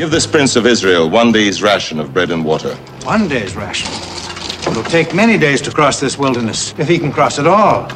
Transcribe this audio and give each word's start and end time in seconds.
Give 0.00 0.10
this 0.10 0.26
prince 0.26 0.56
of 0.56 0.66
Israel 0.66 1.10
one 1.10 1.30
day's 1.30 1.62
ration 1.62 2.00
of 2.00 2.14
bread 2.14 2.30
and 2.30 2.42
water. 2.42 2.74
One 3.04 3.28
day's 3.28 3.54
ration? 3.54 3.92
It'll 4.66 4.82
take 4.82 5.14
many 5.14 5.36
days 5.36 5.60
to 5.60 5.70
cross 5.70 6.00
this 6.00 6.16
wilderness, 6.16 6.72
if 6.78 6.88
he 6.88 6.98
can 6.98 7.12
cross 7.12 7.38
at 7.38 7.46
all. 7.46 7.86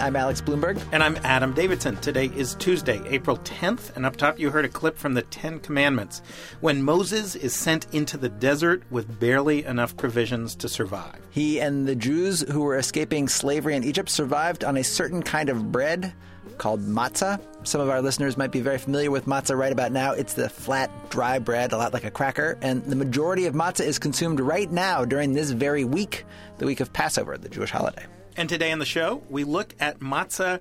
I'm 0.00 0.16
Alex 0.16 0.40
Blumberg. 0.40 0.80
And 0.92 1.02
I'm 1.02 1.18
Adam 1.24 1.52
Davidson. 1.52 1.96
Today 1.96 2.30
is 2.34 2.54
Tuesday, 2.54 3.02
April 3.06 3.36
10th, 3.38 3.94
and 3.96 4.06
up 4.06 4.16
top 4.16 4.38
you 4.38 4.48
heard 4.50 4.64
a 4.64 4.68
clip 4.68 4.96
from 4.96 5.12
the 5.12 5.20
Ten 5.22 5.60
Commandments 5.60 6.22
when 6.60 6.82
Moses 6.82 7.34
is 7.34 7.54
sent 7.54 7.86
into 7.92 8.16
the 8.16 8.30
desert 8.30 8.82
with 8.90 9.20
barely 9.20 9.62
enough 9.64 9.94
provisions 9.98 10.54
to 10.56 10.70
survive. 10.70 11.18
He 11.28 11.60
and 11.60 11.86
the 11.86 11.94
Jews 11.94 12.40
who 12.40 12.62
were 12.62 12.78
escaping 12.78 13.28
slavery 13.28 13.76
in 13.76 13.84
Egypt 13.84 14.08
survived 14.08 14.64
on 14.64 14.78
a 14.78 14.84
certain 14.84 15.22
kind 15.22 15.50
of 15.50 15.70
bread 15.70 16.14
called 16.56 16.80
matzah. 16.80 17.38
Some 17.64 17.82
of 17.82 17.90
our 17.90 18.00
listeners 18.00 18.38
might 18.38 18.52
be 18.52 18.60
very 18.62 18.78
familiar 18.78 19.10
with 19.10 19.26
matzah 19.26 19.56
right 19.56 19.72
about 19.72 19.92
now. 19.92 20.12
It's 20.12 20.32
the 20.32 20.48
flat, 20.48 20.90
dry 21.10 21.38
bread, 21.38 21.72
a 21.72 21.76
lot 21.76 21.92
like 21.92 22.04
a 22.04 22.10
cracker, 22.10 22.56
and 22.62 22.82
the 22.84 22.96
majority 22.96 23.44
of 23.44 23.54
matzah 23.54 23.84
is 23.84 23.98
consumed 23.98 24.40
right 24.40 24.70
now 24.70 25.04
during 25.04 25.34
this 25.34 25.50
very 25.50 25.84
week, 25.84 26.24
the 26.56 26.64
week 26.64 26.80
of 26.80 26.90
Passover, 26.90 27.36
the 27.36 27.50
Jewish 27.50 27.70
holiday. 27.70 28.06
And 28.40 28.48
today 28.48 28.72
on 28.72 28.78
the 28.78 28.86
show, 28.86 29.22
we 29.28 29.44
look 29.44 29.74
at 29.78 30.00
matzah 30.00 30.60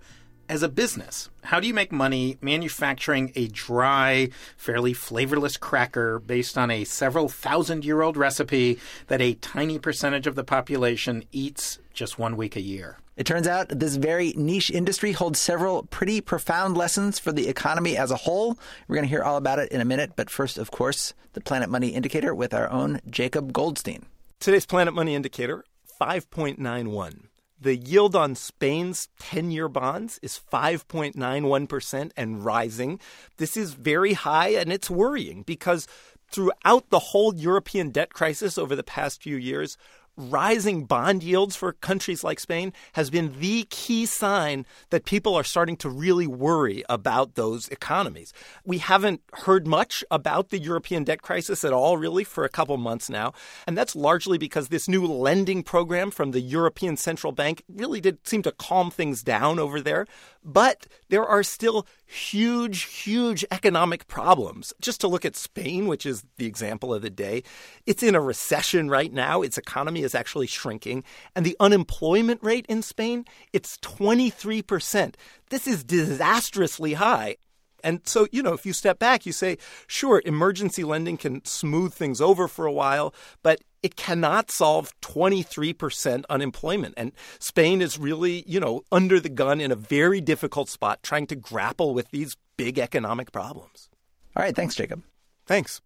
as 0.49 0.63
a 0.63 0.67
business. 0.67 1.29
How 1.45 1.61
do 1.61 1.67
you 1.67 1.73
make 1.73 1.93
money 1.93 2.37
manufacturing 2.41 3.31
a 3.37 3.47
dry, 3.47 4.31
fairly 4.57 4.91
flavorless 4.91 5.55
cracker 5.55 6.19
based 6.19 6.57
on 6.57 6.71
a 6.71 6.83
several 6.83 7.29
thousand 7.29 7.85
year 7.85 8.01
old 8.01 8.17
recipe 8.17 8.79
that 9.07 9.21
a 9.21 9.35
tiny 9.35 9.79
percentage 9.79 10.27
of 10.27 10.35
the 10.35 10.43
population 10.43 11.23
eats 11.31 11.79
just 11.93 12.19
one 12.19 12.35
week 12.35 12.57
a 12.57 12.61
year? 12.61 12.97
It 13.15 13.25
turns 13.25 13.47
out 13.47 13.69
this 13.69 13.95
very 13.95 14.33
niche 14.35 14.71
industry 14.71 15.13
holds 15.13 15.39
several 15.39 15.83
pretty 15.83 16.19
profound 16.19 16.75
lessons 16.75 17.17
for 17.17 17.31
the 17.31 17.47
economy 17.47 17.95
as 17.95 18.11
a 18.11 18.17
whole. 18.17 18.59
We're 18.89 18.95
going 18.95 19.07
to 19.07 19.09
hear 19.09 19.23
all 19.23 19.37
about 19.37 19.59
it 19.59 19.71
in 19.71 19.79
a 19.79 19.85
minute, 19.85 20.17
but 20.17 20.29
first, 20.29 20.57
of 20.57 20.69
course, 20.69 21.13
the 21.31 21.39
Planet 21.39 21.69
Money 21.69 21.91
Indicator 21.91 22.35
with 22.35 22.53
our 22.53 22.69
own 22.69 22.99
Jacob 23.09 23.53
Goldstein. 23.53 24.05
Today's 24.41 24.65
Planet 24.65 24.93
Money 24.93 25.15
Indicator 25.15 25.63
5.91. 26.01 27.28
The 27.61 27.75
yield 27.75 28.15
on 28.15 28.35
Spain's 28.35 29.09
10 29.19 29.51
year 29.51 29.67
bonds 29.67 30.19
is 30.21 30.39
5.91% 30.51 32.11
and 32.15 32.45
rising. 32.45 32.99
This 33.37 33.57
is 33.57 33.73
very 33.73 34.13
high 34.13 34.49
and 34.49 34.71
it's 34.71 34.89
worrying 34.89 35.43
because 35.43 35.87
throughout 36.31 36.89
the 36.89 36.99
whole 36.99 37.35
European 37.35 37.89
debt 37.89 38.13
crisis 38.13 38.57
over 38.57 38.75
the 38.75 38.83
past 38.83 39.21
few 39.21 39.35
years, 39.35 39.77
rising 40.19 40.85
bond 40.85 41.23
yields 41.23 41.55
for 41.55 41.73
countries 41.73 42.23
like 42.23 42.39
Spain 42.39 42.73
has 42.93 43.09
been 43.09 43.39
the 43.39 43.65
key 43.69 44.05
sign 44.05 44.65
that 44.89 45.05
people 45.05 45.35
are 45.35 45.43
starting 45.43 45.77
to 45.77 45.89
really 45.89 46.27
worry 46.27 46.83
about 46.89 47.35
those 47.35 47.67
economies. 47.69 48.33
We 48.65 48.79
haven't 48.79 49.21
heard 49.33 49.65
much 49.65 50.03
about 50.11 50.49
the 50.49 50.59
European 50.59 51.05
debt 51.05 51.21
crisis 51.21 51.63
at 51.63 51.73
all, 51.73 51.97
really, 51.97 52.23
for 52.23 52.43
a 52.43 52.49
couple 52.49 52.75
months 52.77 53.09
now. 53.09 53.33
And 53.65 53.77
that's 53.77 53.95
largely 53.95 54.37
because 54.37 54.67
this 54.67 54.87
new 54.87 55.05
lending 55.05 55.63
program 55.63 56.11
from 56.11 56.31
the 56.31 56.41
European 56.41 56.97
Central 56.97 57.31
Bank 57.31 57.63
really 57.67 58.01
did 58.01 58.27
seem 58.27 58.41
to 58.43 58.51
calm 58.51 58.91
things 58.91 59.23
down 59.23 59.57
over 59.57 59.79
there. 59.79 60.05
But 60.43 60.87
there 61.09 61.25
are 61.25 61.43
still 61.43 61.85
huge, 62.05 62.83
huge 62.83 63.45
economic 63.51 64.07
problems. 64.07 64.73
Just 64.81 65.01
to 65.01 65.07
look 65.07 65.25
at 65.25 65.35
Spain, 65.35 65.87
which 65.87 66.05
is 66.05 66.23
the 66.37 66.45
example 66.45 66.93
of 66.93 67.01
the 67.01 67.09
day, 67.09 67.43
it's 67.85 68.03
in 68.03 68.15
a 68.15 68.21
recession 68.21 68.89
right 68.89 69.11
now. 69.11 69.41
Its 69.41 69.57
economy 69.57 70.01
is 70.01 70.08
actually 70.15 70.47
shrinking. 70.47 71.03
And 71.35 71.45
the 71.45 71.57
unemployment 71.59 72.43
rate 72.43 72.65
in 72.67 72.81
Spain, 72.81 73.25
it's 73.53 73.77
23%. 73.77 75.15
This 75.49 75.67
is 75.67 75.83
disastrously 75.83 76.93
high. 76.93 77.37
And 77.83 78.01
so, 78.05 78.27
you 78.31 78.43
know, 78.43 78.53
if 78.53 78.65
you 78.65 78.73
step 78.73 78.99
back, 78.99 79.25
you 79.25 79.31
say, 79.31 79.57
sure, 79.87 80.21
emergency 80.25 80.83
lending 80.83 81.17
can 81.17 81.43
smooth 81.45 81.93
things 81.93 82.21
over 82.21 82.47
for 82.47 82.65
a 82.65 82.71
while, 82.71 83.13
but 83.41 83.61
it 83.81 83.95
cannot 83.95 84.51
solve 84.51 84.91
23% 85.01 86.23
unemployment. 86.29 86.93
And 86.97 87.13
Spain 87.39 87.81
is 87.81 87.97
really, 87.97 88.43
you 88.45 88.59
know, 88.59 88.81
under 88.91 89.19
the 89.19 89.29
gun 89.29 89.61
in 89.61 89.71
a 89.71 89.75
very 89.75 90.19
difficult 90.19 90.69
spot 90.69 91.01
trying 91.03 91.27
to 91.27 91.35
grapple 91.35 91.93
with 91.93 92.11
these 92.11 92.35
big 92.57 92.77
economic 92.77 93.31
problems. 93.31 93.89
All 94.35 94.43
right. 94.43 94.55
Thanks, 94.55 94.75
Jacob. 94.75 95.03
Thanks. 95.45 95.81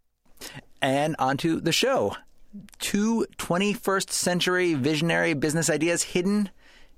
And 0.82 1.14
on 1.18 1.36
to 1.38 1.60
the 1.60 1.72
show. 1.72 2.16
Two 2.78 3.26
21st 3.38 4.10
century 4.10 4.74
visionary 4.74 5.34
business 5.34 5.68
ideas 5.68 6.02
hidden 6.02 6.50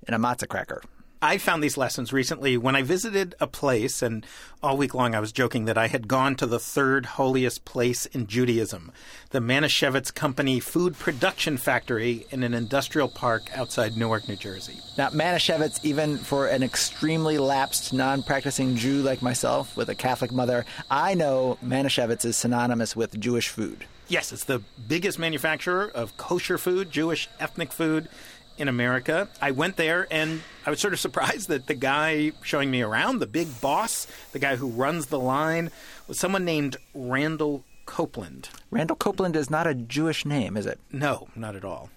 in 0.06 0.14
a 0.14 0.18
matzah 0.18 0.48
cracker. 0.48 0.82
I 1.22 1.38
found 1.38 1.62
these 1.62 1.78
lessons 1.78 2.12
recently 2.12 2.58
when 2.58 2.76
I 2.76 2.82
visited 2.82 3.34
a 3.40 3.46
place, 3.46 4.02
and 4.02 4.26
all 4.62 4.76
week 4.76 4.92
long 4.92 5.14
I 5.14 5.20
was 5.20 5.32
joking 5.32 5.64
that 5.64 5.78
I 5.78 5.86
had 5.86 6.08
gone 6.08 6.36
to 6.36 6.46
the 6.46 6.58
third 6.58 7.06
holiest 7.06 7.64
place 7.64 8.04
in 8.04 8.26
Judaism, 8.26 8.92
the 9.30 9.40
Manischewitz 9.40 10.14
Company 10.14 10.60
food 10.60 10.98
production 10.98 11.56
factory 11.56 12.26
in 12.30 12.42
an 12.42 12.52
industrial 12.52 13.08
park 13.08 13.48
outside 13.54 13.96
Newark, 13.96 14.28
New 14.28 14.36
Jersey. 14.36 14.78
Now, 14.98 15.08
Manischewitz, 15.08 15.82
even 15.82 16.18
for 16.18 16.48
an 16.48 16.62
extremely 16.62 17.38
lapsed, 17.38 17.94
non 17.94 18.22
practicing 18.22 18.76
Jew 18.76 19.00
like 19.00 19.22
myself 19.22 19.74
with 19.74 19.88
a 19.88 19.94
Catholic 19.94 20.32
mother, 20.32 20.66
I 20.90 21.14
know 21.14 21.56
Manischewitz 21.64 22.26
is 22.26 22.36
synonymous 22.36 22.94
with 22.94 23.18
Jewish 23.18 23.48
food. 23.48 23.86
Yes, 24.08 24.32
it's 24.32 24.44
the 24.44 24.62
biggest 24.86 25.18
manufacturer 25.18 25.90
of 25.92 26.16
kosher 26.16 26.58
food, 26.58 26.90
Jewish 26.90 27.28
ethnic 27.40 27.72
food 27.72 28.08
in 28.56 28.68
America. 28.68 29.28
I 29.40 29.50
went 29.50 29.76
there 29.76 30.06
and 30.10 30.42
I 30.64 30.70
was 30.70 30.80
sort 30.80 30.92
of 30.92 31.00
surprised 31.06 31.48
that 31.48 31.66
the 31.66 31.74
guy 31.74 32.32
showing 32.42 32.70
me 32.70 32.82
around, 32.82 33.18
the 33.18 33.26
big 33.26 33.60
boss, 33.60 34.06
the 34.32 34.38
guy 34.38 34.56
who 34.56 34.68
runs 34.68 35.06
the 35.06 35.18
line, 35.18 35.70
was 36.06 36.18
someone 36.18 36.44
named 36.44 36.76
Randall 36.94 37.64
Copeland. 37.84 38.48
Randall 38.70 38.96
Copeland 38.96 39.36
is 39.36 39.50
not 39.50 39.66
a 39.66 39.74
Jewish 39.74 40.24
name, 40.24 40.56
is 40.56 40.66
it? 40.66 40.78
No, 40.92 41.28
not 41.34 41.56
at 41.56 41.64
all. 41.64 41.90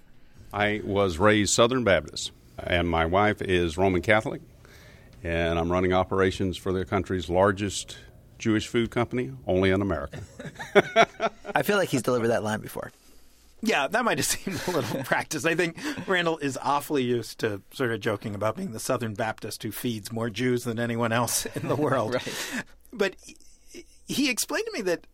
I 0.52 0.82
was 0.84 1.20
raised 1.20 1.54
Southern 1.54 1.84
Baptist, 1.84 2.32
and 2.58 2.90
my 2.90 3.06
wife 3.06 3.42
is 3.42 3.78
Roman 3.78 4.02
Catholic, 4.02 4.42
and 5.24 5.60
I'm 5.60 5.72
running 5.72 5.94
operations 5.94 6.58
for 6.58 6.72
the 6.72 6.86
country's 6.86 7.30
largest 7.30 7.98
Jewish 8.40 8.68
food 8.68 8.90
company, 8.90 9.32
only 9.46 9.70
in 9.70 9.82
America. 9.82 10.22
I 11.60 11.64
feel 11.64 11.76
like 11.76 11.90
he's 11.90 12.02
delivered 12.02 12.30
that 12.30 12.42
line 12.42 12.62
before. 12.62 12.92
Yeah, 13.62 13.90
that 13.90 14.06
might 14.06 14.18
have 14.18 14.26
seemed 14.26 14.62
a 14.68 14.72
little 14.72 15.04
practice. 15.04 15.46
I 15.46 15.56
think 15.56 15.78
Randall 16.08 16.38
is 16.38 16.58
awfully 16.62 17.04
used 17.04 17.40
to 17.40 17.62
sort 17.74 17.92
of 17.92 18.00
joking 18.00 18.34
about 18.34 18.56
being 18.56 18.72
the 18.72 18.80
Southern 18.80 19.14
Baptist 19.14 19.62
who 19.64 19.72
feeds 19.74 20.10
more 20.10 20.30
Jews 20.30 20.64
than 20.64 20.80
anyone 20.80 21.12
else 21.12 21.46
in 21.56 21.68
the 21.68 21.76
world. 21.88 22.14
right. 22.14 22.34
But 22.94 23.16
he 24.08 24.30
explained 24.30 24.68
to 24.68 24.72
me 24.72 24.82
that 24.84 25.06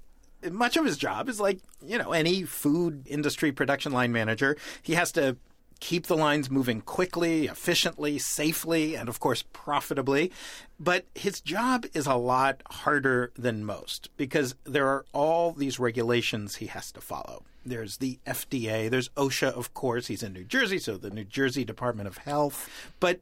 much 0.51 0.77
of 0.77 0.85
his 0.85 0.97
job 0.97 1.27
is 1.29 1.39
like, 1.39 1.59
you 1.83 1.97
know, 1.97 2.11
any 2.11 2.43
food 2.43 3.07
industry 3.07 3.51
production 3.51 3.91
line 3.91 4.11
manager. 4.11 4.55
He 4.83 4.93
has 4.93 5.11
to 5.13 5.35
keep 5.79 6.07
the 6.07 6.17
lines 6.17 6.49
moving 6.49 6.81
quickly, 6.81 7.45
efficiently, 7.45 8.17
safely, 8.17 8.95
and 8.95 9.09
of 9.09 9.19
course 9.19 9.43
profitably. 9.53 10.31
But 10.79 11.05
his 11.15 11.41
job 11.41 11.85
is 11.93 12.05
a 12.07 12.15
lot 12.15 12.61
harder 12.69 13.31
than 13.37 13.65
most 13.65 14.09
because 14.17 14.55
there 14.63 14.87
are 14.87 15.05
all 15.13 15.51
these 15.51 15.79
regulations 15.79 16.55
he 16.55 16.67
has 16.67 16.91
to 16.93 17.01
follow. 17.01 17.43
There's 17.65 17.97
the 17.97 18.19
FDA, 18.27 18.89
there's 18.89 19.09
OSHA, 19.09 19.53
of 19.53 19.73
course. 19.73 20.07
He's 20.07 20.23
in 20.23 20.33
New 20.33 20.43
Jersey, 20.43 20.77
so 20.77 20.97
the 20.97 21.09
New 21.09 21.23
Jersey 21.23 21.65
Department 21.65 22.07
of 22.07 22.17
Health. 22.17 22.69
But 22.99 23.21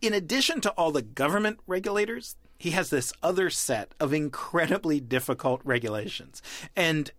in 0.00 0.14
addition 0.14 0.60
to 0.62 0.70
all 0.70 0.92
the 0.92 1.02
government 1.02 1.60
regulators, 1.66 2.36
he 2.58 2.70
has 2.70 2.90
this 2.90 3.12
other 3.22 3.50
set 3.50 3.92
of 4.00 4.12
incredibly 4.12 5.00
difficult 5.00 5.60
regulations. 5.64 6.40
And 6.74 7.10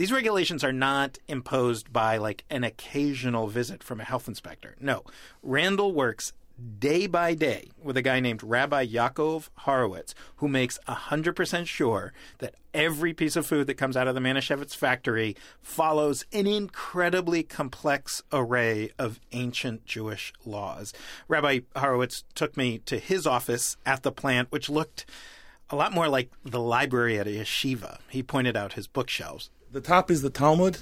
these 0.00 0.10
regulations 0.10 0.64
are 0.64 0.72
not 0.72 1.18
imposed 1.28 1.92
by 1.92 2.16
like 2.16 2.42
an 2.48 2.64
occasional 2.64 3.48
visit 3.48 3.82
from 3.82 4.00
a 4.00 4.04
health 4.04 4.28
inspector. 4.28 4.74
No, 4.80 5.04
Randall 5.42 5.92
works 5.92 6.32
day 6.78 7.06
by 7.06 7.34
day 7.34 7.68
with 7.82 7.98
a 7.98 8.02
guy 8.02 8.18
named 8.18 8.42
Rabbi 8.42 8.86
Yaakov 8.86 9.50
Horowitz, 9.58 10.14
who 10.36 10.48
makes 10.48 10.78
100% 10.88 11.66
sure 11.66 12.14
that 12.38 12.54
every 12.72 13.12
piece 13.12 13.36
of 13.36 13.44
food 13.44 13.66
that 13.66 13.74
comes 13.74 13.94
out 13.94 14.08
of 14.08 14.14
the 14.14 14.22
Manischewitz 14.22 14.74
factory 14.74 15.36
follows 15.60 16.24
an 16.32 16.46
incredibly 16.46 17.42
complex 17.42 18.22
array 18.32 18.92
of 18.98 19.20
ancient 19.32 19.84
Jewish 19.84 20.32
laws. 20.46 20.94
Rabbi 21.28 21.60
Horowitz 21.76 22.24
took 22.34 22.56
me 22.56 22.78
to 22.86 22.98
his 22.98 23.26
office 23.26 23.76
at 23.84 24.02
the 24.02 24.12
plant, 24.12 24.50
which 24.50 24.70
looked 24.70 25.04
a 25.68 25.76
lot 25.76 25.92
more 25.92 26.08
like 26.08 26.30
the 26.42 26.58
library 26.58 27.18
at 27.18 27.26
a 27.26 27.30
yeshiva. 27.30 27.98
He 28.08 28.22
pointed 28.22 28.56
out 28.56 28.72
his 28.72 28.86
bookshelves. 28.86 29.50
The 29.72 29.80
top 29.80 30.10
is 30.10 30.20
the 30.20 30.30
Talmud. 30.30 30.78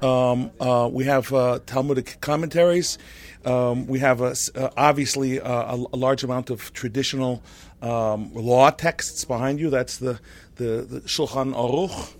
Um, 0.00 0.50
uh, 0.58 0.88
we 0.90 1.04
have 1.04 1.30
uh, 1.30 1.58
Talmudic 1.66 2.16
commentaries. 2.22 2.96
Um, 3.44 3.86
we 3.86 3.98
have 3.98 4.22
a, 4.22 4.34
uh, 4.54 4.70
obviously 4.78 5.36
a, 5.36 5.44
a, 5.44 5.96
large 5.96 6.24
amount 6.24 6.48
of 6.48 6.72
traditional 6.72 7.42
um, 7.82 8.32
law 8.32 8.70
texts 8.70 9.26
behind 9.26 9.60
you. 9.60 9.68
That's 9.68 9.98
the, 9.98 10.20
the, 10.56 10.86
the 10.88 11.00
Shulchan 11.02 11.52
Aruch. 11.52 12.14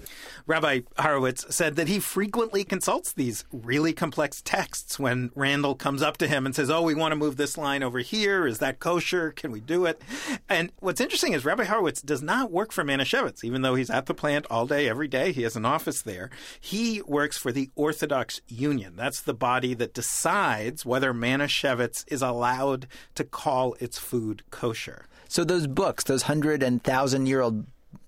Rabbi 0.50 0.80
Horowitz 0.98 1.46
said 1.54 1.76
that 1.76 1.86
he 1.86 2.00
frequently 2.00 2.64
consults 2.64 3.12
these 3.12 3.44
really 3.52 3.92
complex 3.92 4.42
texts 4.42 4.98
when 4.98 5.30
Randall 5.36 5.76
comes 5.76 6.02
up 6.02 6.16
to 6.16 6.26
him 6.26 6.44
and 6.44 6.56
says, 6.56 6.68
Oh, 6.68 6.82
we 6.82 6.92
want 6.92 7.12
to 7.12 7.16
move 7.16 7.36
this 7.36 7.56
line 7.56 7.84
over 7.84 8.00
here. 8.00 8.48
Is 8.48 8.58
that 8.58 8.80
kosher? 8.80 9.30
Can 9.30 9.52
we 9.52 9.60
do 9.60 9.86
it? 9.86 10.02
And 10.48 10.72
what's 10.80 11.00
interesting 11.00 11.34
is 11.34 11.44
Rabbi 11.44 11.62
Horowitz 11.62 12.02
does 12.02 12.20
not 12.20 12.50
work 12.50 12.72
for 12.72 12.82
Manischewitz, 12.82 13.44
even 13.44 13.62
though 13.62 13.76
he's 13.76 13.90
at 13.90 14.06
the 14.06 14.12
plant 14.12 14.44
all 14.50 14.66
day, 14.66 14.88
every 14.88 15.06
day. 15.06 15.30
He 15.30 15.42
has 15.42 15.54
an 15.54 15.64
office 15.64 16.02
there. 16.02 16.30
He 16.60 17.00
works 17.02 17.38
for 17.38 17.52
the 17.52 17.70
Orthodox 17.76 18.40
Union. 18.48 18.96
That's 18.96 19.20
the 19.20 19.34
body 19.34 19.74
that 19.74 19.94
decides 19.94 20.84
whether 20.84 21.14
Manischewitz 21.14 22.04
is 22.08 22.22
allowed 22.22 22.88
to 23.14 23.22
call 23.22 23.76
its 23.78 24.00
food 24.00 24.42
kosher. 24.50 25.06
So 25.28 25.44
those 25.44 25.68
books, 25.68 26.02
those 26.02 26.22
hundred 26.22 26.64
and 26.64 26.82
thousand 26.82 27.26
year 27.26 27.40
old 27.40 27.66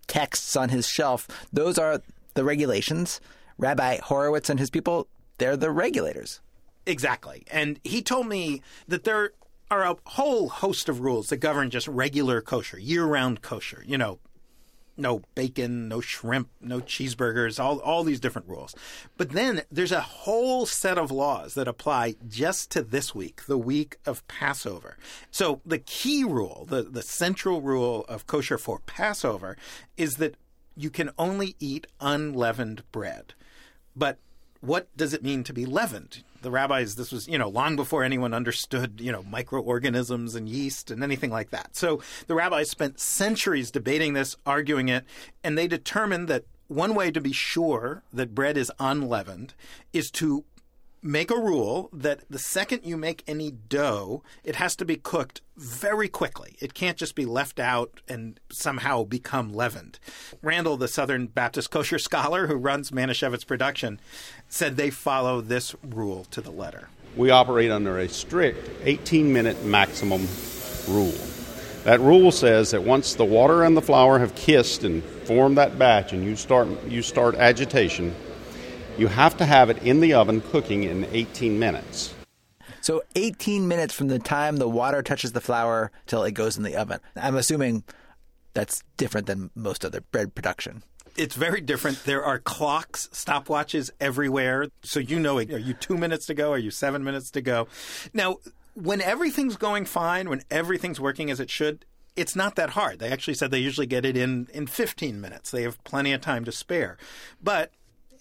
texts 0.08 0.56
on 0.56 0.70
his 0.70 0.88
shelf, 0.88 1.28
those 1.52 1.78
are 1.78 2.02
the 2.34 2.44
regulations. 2.44 3.20
Rabbi 3.58 3.99
Horowitz 4.02 4.50
and 4.50 4.58
his 4.58 4.70
people, 4.70 5.08
they're 5.38 5.56
the 5.56 5.70
regulators. 5.70 6.40
Exactly. 6.87 7.44
And 7.50 7.79
he 7.84 8.02
told 8.02 8.26
me 8.26 8.62
that 8.88 9.05
there 9.05 9.32
are 9.70 9.84
a 9.84 9.96
whole 10.05 10.49
host 10.49 10.88
of 10.88 11.00
rules 11.00 11.29
that 11.29 11.38
govern 11.38 11.70
just 11.70 11.88
regular 11.88 12.40
kosher, 12.40 12.79
year 12.79 13.05
round 13.05 13.40
kosher. 13.40 13.82
You 13.87 13.99
know, 13.99 14.19
no 14.96 15.23
bacon, 15.34 15.88
no 15.88 16.00
shrimp, 16.00 16.49
no 16.61 16.81
cheeseburgers, 16.81 17.62
all, 17.62 17.79
all 17.81 18.05
these 18.05 18.20
different 18.20 18.49
rules. 18.49 18.75
But 19.17 19.31
then 19.31 19.62
there's 19.70 19.93
a 19.93 20.00
whole 20.00 20.67
set 20.67 20.99
of 20.99 21.11
laws 21.11 21.55
that 21.55 21.69
apply 21.69 22.17
just 22.28 22.70
to 22.73 22.82
this 22.82 23.14
week, 23.14 23.46
the 23.46 23.58
week 23.58 23.96
of 24.05 24.26
Passover. 24.28 24.96
So 25.31 25.61
the 25.64 25.78
key 25.78 26.25
rule, 26.25 26.67
the, 26.69 26.82
the 26.82 27.02
central 27.02 27.62
rule 27.62 28.05
of 28.08 28.26
kosher 28.26 28.58
for 28.58 28.81
Passover 28.81 29.56
is 29.96 30.17
that 30.17 30.37
you 30.76 30.90
can 30.90 31.10
only 31.19 31.56
eat 31.58 31.86
unleavened 32.00 32.82
bread. 32.92 33.34
But 33.94 34.19
what 34.60 34.94
does 34.96 35.12
it 35.12 35.22
mean 35.22 35.44
to 35.44 35.52
be 35.52 35.66
leavened? 35.66 36.22
The 36.40 36.50
rabbis, 36.50 36.96
this 36.96 37.12
was, 37.12 37.28
you 37.28 37.38
know, 37.38 37.48
long 37.48 37.76
before 37.76 38.02
anyone 38.02 38.34
understood, 38.34 39.00
you 39.00 39.12
know, 39.12 39.22
microorganisms 39.22 40.34
and 40.34 40.48
yeast 40.48 40.90
and 40.90 41.02
anything 41.02 41.30
like 41.30 41.50
that. 41.50 41.76
So 41.76 42.00
the 42.26 42.34
rabbis 42.34 42.70
spent 42.70 42.98
centuries 42.98 43.70
debating 43.70 44.14
this, 44.14 44.36
arguing 44.44 44.88
it, 44.88 45.04
and 45.44 45.56
they 45.56 45.69
determined 45.69 46.28
that 46.28 46.44
one 46.69 46.94
way 46.94 47.10
to 47.10 47.20
be 47.20 47.32
sure 47.32 48.02
that 48.12 48.34
bread 48.34 48.56
is 48.56 48.72
unleavened 48.78 49.54
is 49.92 50.10
to 50.12 50.44
make 51.02 51.31
a 51.31 51.37
rule 51.37 51.90
that 51.93 52.20
the 52.31 52.38
second 52.38 52.82
you 52.84 52.96
make 52.96 53.25
any 53.26 53.50
dough, 53.50 54.22
it 54.44 54.56
has 54.56 54.76
to 54.76 54.84
be 54.84 54.96
cooked 54.96 55.40
very 55.56 56.08
quickly. 56.08 56.56
It 56.60 56.75
can't 56.75 56.96
just 56.96 57.14
be 57.14 57.26
left 57.26 57.58
out 57.58 58.00
and 58.08 58.38
somehow 58.50 59.04
become 59.04 59.52
leavened. 59.52 59.99
Randall, 60.40 60.76
the 60.76 60.88
Southern 60.88 61.26
Baptist 61.26 61.70
kosher 61.70 61.99
scholar 61.99 62.46
who 62.46 62.54
runs 62.54 62.90
Manischewitz 62.90 63.46
production, 63.46 64.00
said 64.49 64.76
they 64.76 64.90
follow 64.90 65.40
this 65.40 65.75
rule 65.82 66.25
to 66.31 66.40
the 66.40 66.52
letter. 66.52 66.88
We 67.16 67.31
operate 67.31 67.70
under 67.70 67.99
a 67.99 68.08
strict 68.08 68.70
18 68.84 69.32
minute 69.32 69.64
maximum 69.64 70.26
rule. 70.88 71.14
That 71.84 72.00
rule 72.00 72.31
says 72.31 72.70
that 72.70 72.84
once 72.84 73.14
the 73.14 73.25
water 73.25 73.64
and 73.64 73.76
the 73.76 73.82
flour 73.82 74.20
have 74.20 74.34
kissed 74.37 74.84
and 74.84 75.02
formed 75.02 75.58
that 75.58 75.78
batch 75.78 76.12
and 76.12 76.25
you 76.25 76.37
start 76.37 76.69
you 76.84 77.02
start 77.02 77.34
agitation, 77.34 78.14
you 78.98 79.08
have 79.08 79.36
to 79.38 79.46
have 79.46 79.70
it 79.70 79.82
in 79.82 80.00
the 80.00 80.14
oven 80.14 80.40
cooking 80.40 80.84
in 80.84 81.04
18 81.06 81.58
minutes. 81.58 82.14
So 82.80 83.02
18 83.14 83.68
minutes 83.68 83.94
from 83.94 84.08
the 84.08 84.18
time 84.18 84.56
the 84.56 84.68
water 84.68 85.02
touches 85.02 85.32
the 85.32 85.40
flour 85.40 85.92
till 86.06 86.24
it 86.24 86.32
goes 86.32 86.56
in 86.56 86.62
the 86.62 86.76
oven. 86.76 87.00
I'm 87.16 87.36
assuming 87.36 87.84
that's 88.54 88.82
different 88.96 89.26
than 89.26 89.50
most 89.54 89.84
other 89.84 90.00
bread 90.00 90.34
production. 90.34 90.82
It's 91.16 91.34
very 91.34 91.60
different. 91.60 92.04
There 92.04 92.24
are 92.24 92.38
clocks, 92.38 93.08
stopwatches 93.12 93.90
everywhere. 94.00 94.68
So 94.82 94.98
you 94.98 95.20
know, 95.20 95.38
are 95.38 95.42
you 95.42 95.74
two 95.74 95.96
minutes 95.96 96.26
to 96.26 96.34
go? 96.34 96.52
Are 96.52 96.58
you 96.58 96.70
seven 96.70 97.04
minutes 97.04 97.30
to 97.32 97.42
go? 97.42 97.68
Now, 98.12 98.38
when 98.74 99.00
everything's 99.00 99.56
going 99.56 99.84
fine, 99.84 100.28
when 100.30 100.42
everything's 100.50 100.98
working 100.98 101.30
as 101.30 101.38
it 101.38 101.50
should, 101.50 101.84
it's 102.16 102.34
not 102.34 102.56
that 102.56 102.70
hard. 102.70 102.98
They 102.98 103.10
actually 103.10 103.34
said 103.34 103.50
they 103.50 103.58
usually 103.58 103.86
get 103.86 104.04
it 104.04 104.16
in 104.16 104.48
in 104.52 104.66
15 104.66 105.20
minutes. 105.20 105.50
They 105.50 105.62
have 105.62 105.82
plenty 105.84 106.12
of 106.12 106.20
time 106.20 106.44
to 106.46 106.52
spare. 106.52 106.96
But 107.42 107.72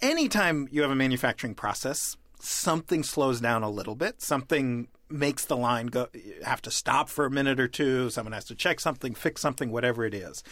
anytime 0.02 0.68
you 0.72 0.82
have 0.82 0.92
a 0.92 0.96
manufacturing 0.96 1.56
process, 1.56 2.18
something 2.40 3.04
slows 3.04 3.42
down 3.42 3.64
a 3.64 3.70
little 3.70 3.96
bit. 3.96 4.22
Something 4.22 4.88
makes 5.10 5.46
the 5.46 5.58
line 5.58 5.88
go 5.88 6.08
have 6.44 6.62
to 6.62 6.72
stop 6.72 7.10
for 7.10 7.26
a 7.26 7.32
minute 7.32 7.60
or 7.60 7.68
two. 7.68 8.10
Someone 8.10 8.34
has 8.34 8.46
to 8.46 8.56
check 8.56 8.80
something, 8.80 9.14
fix 9.14 9.42
something, 9.42 9.72
whatever 9.72 10.06
it 10.06 10.14
is. 10.14 10.44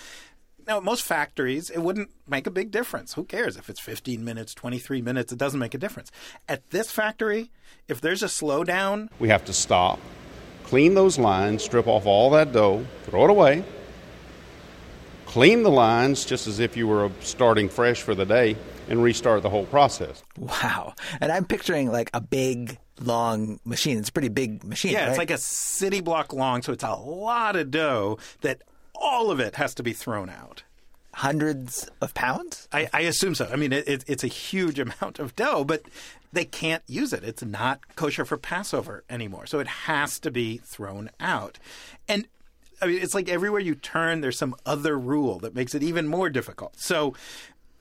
Now, 0.67 0.79
most 0.79 1.03
factories, 1.03 1.69
it 1.69 1.79
wouldn't 1.79 2.11
make 2.27 2.45
a 2.45 2.51
big 2.51 2.69
difference. 2.69 3.13
Who 3.15 3.23
cares 3.23 3.57
if 3.57 3.69
it's 3.69 3.79
15 3.79 4.23
minutes, 4.23 4.53
23 4.53 5.01
minutes? 5.01 5.31
It 5.31 5.39
doesn't 5.39 5.59
make 5.59 5.73
a 5.73 5.79
difference. 5.79 6.11
At 6.47 6.69
this 6.69 6.91
factory, 6.91 7.49
if 7.87 8.01
there's 8.01 8.21
a 8.21 8.27
slowdown, 8.27 9.09
We 9.19 9.29
have 9.29 9.45
to 9.45 9.53
stop, 9.53 9.99
clean 10.63 10.93
those 10.93 11.17
lines, 11.17 11.63
strip 11.63 11.87
off 11.87 12.05
all 12.05 12.29
that 12.31 12.51
dough, 12.51 12.85
throw 13.05 13.23
it 13.23 13.29
away, 13.31 13.63
clean 15.25 15.63
the 15.63 15.71
lines 15.71 16.23
just 16.23 16.45
as 16.45 16.59
if 16.59 16.77
you 16.77 16.87
were 16.87 17.09
starting 17.21 17.69
fresh 17.69 18.03
for 18.03 18.13
the 18.13 18.25
day, 18.25 18.55
and 18.89 19.01
restart 19.01 19.43
the 19.43 19.49
whole 19.49 19.65
process. 19.65 20.23
Wow. 20.37 20.93
And 21.21 21.31
I'm 21.31 21.45
picturing 21.45 21.91
like 21.91 22.09
a 22.13 22.19
big, 22.21 22.77
long 22.99 23.59
machine. 23.63 23.97
It's 23.97 24.09
a 24.09 24.11
pretty 24.11 24.29
big 24.29 24.63
machine. 24.63 24.91
yeah, 24.91 25.01
right? 25.01 25.09
it's 25.09 25.17
like 25.17 25.31
a 25.31 25.37
city 25.37 26.01
block 26.01 26.33
long, 26.33 26.61
so 26.61 26.73
it's 26.73 26.83
a 26.83 26.95
lot 26.95 27.55
of 27.55 27.71
dough 27.71 28.17
that 28.41 28.63
all 28.95 29.31
of 29.31 29.39
it 29.39 29.55
has 29.55 29.73
to 29.75 29.83
be 29.83 29.93
thrown 29.93 30.29
out. 30.29 30.63
hundreds 31.13 31.89
of 32.01 32.13
pounds. 32.13 32.67
I, 32.71 32.89
I 32.93 33.01
assume 33.01 33.35
so. 33.35 33.47
I 33.51 33.55
mean, 33.55 33.71
it, 33.73 33.87
it, 33.87 34.03
it's 34.07 34.23
a 34.23 34.27
huge 34.27 34.79
amount 34.85 35.19
of 35.19 35.35
dough, 35.35 35.63
but 35.63 35.83
they 36.31 36.45
can't 36.45 36.83
use 36.87 37.13
it. 37.13 37.23
It's 37.23 37.43
not 37.43 37.95
kosher 37.95 38.25
for 38.25 38.37
Passover 38.37 39.03
anymore. 39.09 39.45
So 39.45 39.59
it 39.59 39.67
has 39.67 40.19
to 40.19 40.31
be 40.31 40.57
thrown 40.57 41.09
out. 41.19 41.57
And 42.07 42.27
I 42.81 42.85
mean, 42.85 42.99
it's 43.01 43.13
like 43.13 43.29
everywhere 43.29 43.59
you 43.59 43.75
turn, 43.75 44.21
there's 44.21 44.37
some 44.37 44.55
other 44.65 44.97
rule 44.97 45.39
that 45.39 45.55
makes 45.55 45.75
it 45.75 45.83
even 45.83 46.07
more 46.07 46.29
difficult. 46.29 46.79
So 46.79 47.13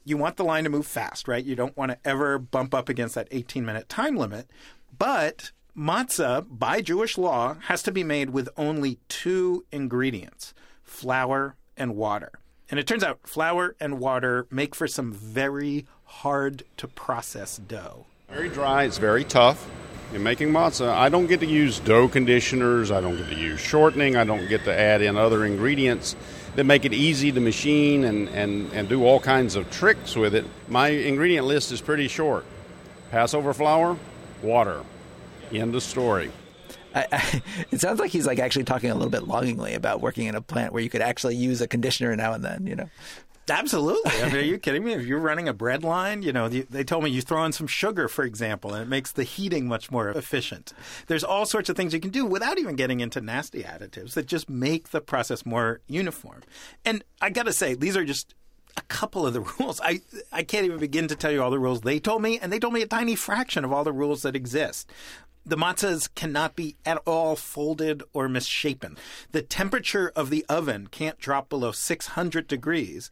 you 0.08 0.16
want 0.16 0.36
the 0.36 0.44
line 0.44 0.64
to 0.64 0.70
move 0.70 0.86
fast, 0.86 1.28
right? 1.28 1.44
You 1.44 1.54
don't 1.54 1.76
want 1.76 1.92
to 1.92 1.98
ever 2.04 2.38
bump 2.38 2.74
up 2.74 2.88
against 2.88 3.14
that 3.14 3.28
18 3.30 3.64
minute 3.64 3.88
time 3.88 4.16
limit. 4.16 4.48
But 4.96 5.52
matzah, 5.76 6.46
by 6.48 6.80
Jewish 6.80 7.18
law, 7.18 7.56
has 7.64 7.82
to 7.82 7.92
be 7.92 8.02
made 8.02 8.30
with 8.30 8.48
only 8.56 8.98
two 9.08 9.64
ingredients 9.70 10.54
flour 10.82 11.56
and 11.76 11.94
water. 11.94 12.32
And 12.70 12.80
it 12.80 12.86
turns 12.86 13.04
out 13.04 13.20
flour 13.26 13.76
and 13.80 13.98
water 13.98 14.46
make 14.50 14.74
for 14.74 14.86
some 14.86 15.12
very 15.12 15.86
hard 16.04 16.64
to 16.78 16.88
process 16.88 17.58
dough. 17.58 18.06
Very 18.30 18.48
dry, 18.48 18.84
it's 18.84 18.98
very 18.98 19.24
tough. 19.24 19.70
In 20.14 20.22
making 20.22 20.50
matzah, 20.50 20.88
I 20.88 21.10
don't 21.10 21.26
get 21.26 21.40
to 21.40 21.46
use 21.46 21.80
dough 21.80 22.08
conditioners, 22.08 22.90
I 22.90 23.02
don't 23.02 23.18
get 23.18 23.28
to 23.28 23.36
use 23.36 23.60
shortening, 23.60 24.16
I 24.16 24.24
don't 24.24 24.48
get 24.48 24.64
to 24.64 24.74
add 24.74 25.02
in 25.02 25.18
other 25.18 25.44
ingredients 25.44 26.16
that 26.58 26.64
make 26.64 26.84
it 26.84 26.92
easy 26.92 27.30
to 27.30 27.38
machine 27.38 28.02
and, 28.02 28.28
and, 28.30 28.72
and 28.72 28.88
do 28.88 29.04
all 29.04 29.20
kinds 29.20 29.54
of 29.54 29.70
tricks 29.70 30.16
with 30.16 30.34
it. 30.34 30.44
My 30.66 30.88
ingredient 30.88 31.46
list 31.46 31.70
is 31.70 31.80
pretty 31.80 32.08
short 32.08 32.44
Passover 33.12 33.54
flour, 33.54 33.96
water. 34.42 34.82
End 35.52 35.72
of 35.76 35.84
story. 35.84 36.32
I, 36.96 37.06
I, 37.12 37.42
it 37.70 37.80
sounds 37.80 38.00
like 38.00 38.10
he's 38.10 38.26
like 38.26 38.40
actually 38.40 38.64
talking 38.64 38.90
a 38.90 38.94
little 38.94 39.08
bit 39.08 39.28
longingly 39.28 39.74
about 39.74 40.00
working 40.00 40.26
in 40.26 40.34
a 40.34 40.40
plant 40.40 40.72
where 40.72 40.82
you 40.82 40.90
could 40.90 41.00
actually 41.00 41.36
use 41.36 41.60
a 41.60 41.68
conditioner 41.68 42.16
now 42.16 42.32
and 42.32 42.44
then. 42.44 42.66
You 42.66 42.74
know, 42.74 42.90
Absolutely. 43.50 44.10
I 44.10 44.26
mean, 44.26 44.36
are 44.36 44.40
you 44.40 44.58
kidding 44.58 44.84
me? 44.84 44.92
If 44.92 45.06
you're 45.06 45.18
running 45.18 45.48
a 45.48 45.52
bread 45.52 45.84
line, 45.84 46.22
you 46.22 46.32
know, 46.32 46.48
they 46.48 46.84
told 46.84 47.04
me 47.04 47.10
you 47.10 47.22
throw 47.22 47.44
in 47.44 47.52
some 47.52 47.66
sugar, 47.66 48.08
for 48.08 48.24
example, 48.24 48.74
and 48.74 48.82
it 48.82 48.88
makes 48.88 49.12
the 49.12 49.24
heating 49.24 49.66
much 49.68 49.90
more 49.90 50.10
efficient. 50.10 50.72
There's 51.06 51.24
all 51.24 51.46
sorts 51.46 51.68
of 51.68 51.76
things 51.76 51.92
you 51.94 52.00
can 52.00 52.10
do 52.10 52.24
without 52.24 52.58
even 52.58 52.76
getting 52.76 53.00
into 53.00 53.20
nasty 53.20 53.62
additives 53.62 54.14
that 54.14 54.26
just 54.26 54.48
make 54.48 54.90
the 54.90 55.00
process 55.00 55.46
more 55.46 55.80
uniform. 55.86 56.42
And 56.84 57.04
I 57.20 57.30
got 57.30 57.46
to 57.46 57.52
say, 57.52 57.74
these 57.74 57.96
are 57.96 58.04
just 58.04 58.34
a 58.76 58.82
couple 58.82 59.26
of 59.26 59.34
the 59.34 59.40
rules. 59.58 59.80
I 59.82 60.00
I 60.32 60.42
can't 60.42 60.64
even 60.64 60.78
begin 60.78 61.08
to 61.08 61.16
tell 61.16 61.32
you 61.32 61.42
all 61.42 61.50
the 61.50 61.58
rules 61.58 61.80
they 61.82 61.98
told 61.98 62.22
me, 62.22 62.38
and 62.38 62.52
they 62.52 62.58
told 62.58 62.74
me 62.74 62.82
a 62.82 62.86
tiny 62.86 63.16
fraction 63.16 63.64
of 63.64 63.72
all 63.72 63.84
the 63.84 63.92
rules 63.92 64.22
that 64.22 64.36
exist. 64.36 64.90
The 65.44 65.56
matzahs 65.56 66.14
cannot 66.14 66.56
be 66.56 66.76
at 66.84 67.00
all 67.06 67.34
folded 67.34 68.02
or 68.12 68.28
misshapen. 68.28 68.98
The 69.32 69.40
temperature 69.40 70.12
of 70.14 70.28
the 70.28 70.44
oven 70.46 70.88
can't 70.88 71.18
drop 71.18 71.48
below 71.48 71.72
600 71.72 72.46
degrees, 72.46 73.10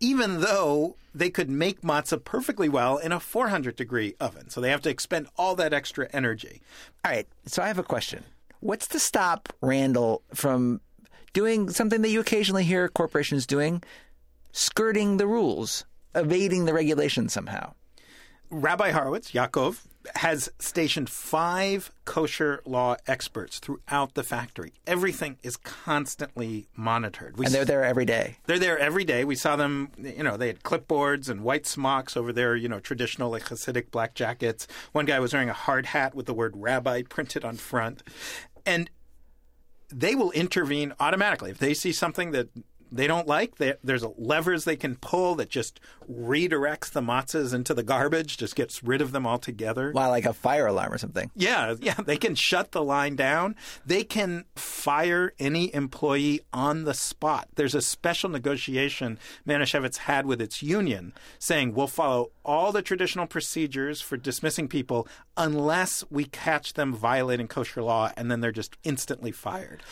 even 0.00 0.40
though 0.40 0.96
they 1.14 1.30
could 1.30 1.50
make 1.50 1.80
matzah 1.82 2.22
perfectly 2.22 2.68
well 2.68 2.98
in 2.98 3.12
a 3.12 3.20
400 3.20 3.76
degree 3.76 4.14
oven. 4.20 4.50
So 4.50 4.60
they 4.60 4.70
have 4.70 4.82
to 4.82 4.90
expend 4.90 5.28
all 5.36 5.54
that 5.56 5.72
extra 5.72 6.08
energy. 6.12 6.62
all 7.04 7.10
right. 7.10 7.26
So 7.46 7.62
I 7.62 7.68
have 7.68 7.78
a 7.78 7.82
question. 7.82 8.24
What's 8.60 8.88
to 8.88 9.00
stop 9.00 9.52
Randall 9.60 10.22
from 10.34 10.80
doing 11.32 11.70
something 11.70 12.02
that 12.02 12.10
you 12.10 12.20
occasionally 12.20 12.64
hear 12.64 12.88
corporations 12.88 13.46
doing, 13.46 13.82
skirting 14.52 15.16
the 15.16 15.26
rules, 15.26 15.84
evading 16.14 16.64
the 16.64 16.74
regulations 16.74 17.32
somehow? 17.32 17.74
Rabbi 18.50 18.90
Horowitz, 18.90 19.32
Yaakov, 19.32 19.80
has 20.16 20.50
stationed 20.58 21.08
five 21.10 21.90
kosher 22.04 22.62
law 22.64 22.96
experts 23.06 23.58
throughout 23.58 24.14
the 24.14 24.22
factory. 24.22 24.72
Everything 24.86 25.36
is 25.42 25.56
constantly 25.56 26.68
monitored. 26.76 27.36
We 27.36 27.46
And 27.46 27.54
they're 27.54 27.64
there 27.64 27.84
every 27.84 28.04
day. 28.04 28.36
they're 28.46 28.58
there 28.58 28.78
every 28.78 29.04
day. 29.04 29.24
We 29.24 29.36
saw 29.36 29.56
them, 29.56 29.90
you 29.98 30.22
know, 30.22 30.36
they 30.36 30.48
had 30.48 30.62
clipboards 30.62 31.28
and 31.28 31.42
white 31.42 31.66
smocks 31.66 32.16
over 32.16 32.32
their, 32.32 32.56
you 32.56 32.68
know, 32.68 32.80
traditional 32.80 33.30
like 33.30 33.44
Hasidic 33.44 33.90
black 33.90 34.14
jackets. 34.14 34.66
One 34.92 35.04
guy 35.04 35.20
was 35.20 35.32
wearing 35.32 35.50
a 35.50 35.54
hard 35.54 35.86
hat 35.86 36.14
with 36.14 36.26
the 36.26 36.34
word 36.34 36.54
rabbi 36.56 37.02
printed 37.02 37.44
on 37.44 37.56
front. 37.56 38.02
And 38.64 38.90
they 39.90 40.14
will 40.14 40.30
intervene 40.32 40.92
automatically. 41.00 41.50
If 41.50 41.58
they 41.58 41.74
see 41.74 41.92
something 41.92 42.32
that 42.32 42.48
they 42.90 43.06
don't 43.06 43.26
like, 43.26 43.56
they, 43.56 43.74
there's 43.82 44.04
levers 44.16 44.64
they 44.64 44.76
can 44.76 44.96
pull 44.96 45.34
that 45.36 45.50
just 45.50 45.80
redirects 46.10 46.90
the 46.90 47.00
matzahs 47.00 47.52
into 47.52 47.74
the 47.74 47.82
garbage, 47.82 48.36
just 48.36 48.56
gets 48.56 48.82
rid 48.82 49.00
of 49.00 49.12
them 49.12 49.26
altogether. 49.26 49.92
Wow, 49.92 50.10
like 50.10 50.24
a 50.24 50.32
fire 50.32 50.66
alarm 50.66 50.92
or 50.92 50.98
something. 50.98 51.30
Yeah, 51.34 51.74
yeah, 51.80 51.94
they 51.94 52.16
can 52.16 52.34
shut 52.34 52.72
the 52.72 52.82
line 52.82 53.16
down. 53.16 53.56
They 53.84 54.04
can 54.04 54.44
fire 54.56 55.32
any 55.38 55.72
employee 55.74 56.40
on 56.52 56.84
the 56.84 56.94
spot. 56.94 57.48
There's 57.54 57.74
a 57.74 57.82
special 57.82 58.30
negotiation 58.30 59.18
Manischewitz 59.46 59.98
had 59.98 60.26
with 60.26 60.40
its 60.40 60.62
union 60.62 61.12
saying 61.38 61.74
we'll 61.74 61.86
follow 61.86 62.30
all 62.44 62.72
the 62.72 62.82
traditional 62.82 63.26
procedures 63.26 64.00
for 64.00 64.16
dismissing 64.16 64.68
people 64.68 65.06
unless 65.36 66.04
we 66.10 66.24
catch 66.24 66.72
them 66.74 66.94
violating 66.94 67.48
kosher 67.48 67.82
law, 67.82 68.10
and 68.16 68.30
then 68.30 68.40
they're 68.40 68.50
just 68.50 68.76
instantly 68.82 69.30
fired. 69.30 69.82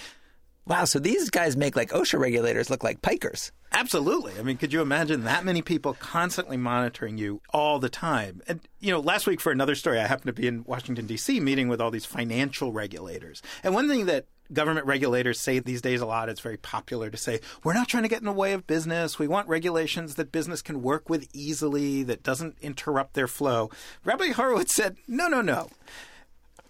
Wow, 0.66 0.84
so 0.84 0.98
these 0.98 1.30
guys 1.30 1.56
make 1.56 1.76
like 1.76 1.90
OSHA 1.90 2.18
regulators 2.18 2.70
look 2.70 2.82
like 2.82 3.00
pikers. 3.00 3.52
Absolutely. 3.70 4.32
I 4.36 4.42
mean, 4.42 4.56
could 4.56 4.72
you 4.72 4.80
imagine 4.80 5.22
that 5.22 5.44
many 5.44 5.62
people 5.62 5.94
constantly 5.94 6.56
monitoring 6.56 7.18
you 7.18 7.40
all 7.50 7.78
the 7.78 7.88
time? 7.88 8.42
And, 8.48 8.60
you 8.80 8.90
know, 8.90 8.98
last 8.98 9.28
week 9.28 9.40
for 9.40 9.52
another 9.52 9.76
story, 9.76 10.00
I 10.00 10.08
happened 10.08 10.34
to 10.34 10.40
be 10.40 10.48
in 10.48 10.64
Washington, 10.64 11.06
D.C., 11.06 11.38
meeting 11.38 11.68
with 11.68 11.80
all 11.80 11.92
these 11.92 12.04
financial 12.04 12.72
regulators. 12.72 13.42
And 13.62 13.74
one 13.74 13.88
thing 13.88 14.06
that 14.06 14.26
government 14.52 14.86
regulators 14.86 15.38
say 15.38 15.60
these 15.60 15.82
days 15.82 16.00
a 16.00 16.06
lot, 16.06 16.28
it's 16.28 16.40
very 16.40 16.56
popular 16.56 17.10
to 17.10 17.16
say, 17.16 17.40
we're 17.62 17.74
not 17.74 17.86
trying 17.86 18.02
to 18.02 18.08
get 18.08 18.20
in 18.20 18.26
the 18.26 18.32
way 18.32 18.52
of 18.52 18.66
business. 18.66 19.20
We 19.20 19.28
want 19.28 19.48
regulations 19.48 20.16
that 20.16 20.32
business 20.32 20.62
can 20.62 20.82
work 20.82 21.08
with 21.08 21.28
easily, 21.32 22.02
that 22.04 22.24
doesn't 22.24 22.56
interrupt 22.60 23.14
their 23.14 23.28
flow. 23.28 23.70
Rabbi 24.04 24.32
Horowitz 24.32 24.74
said, 24.74 24.96
no, 25.06 25.28
no, 25.28 25.42
no. 25.42 25.68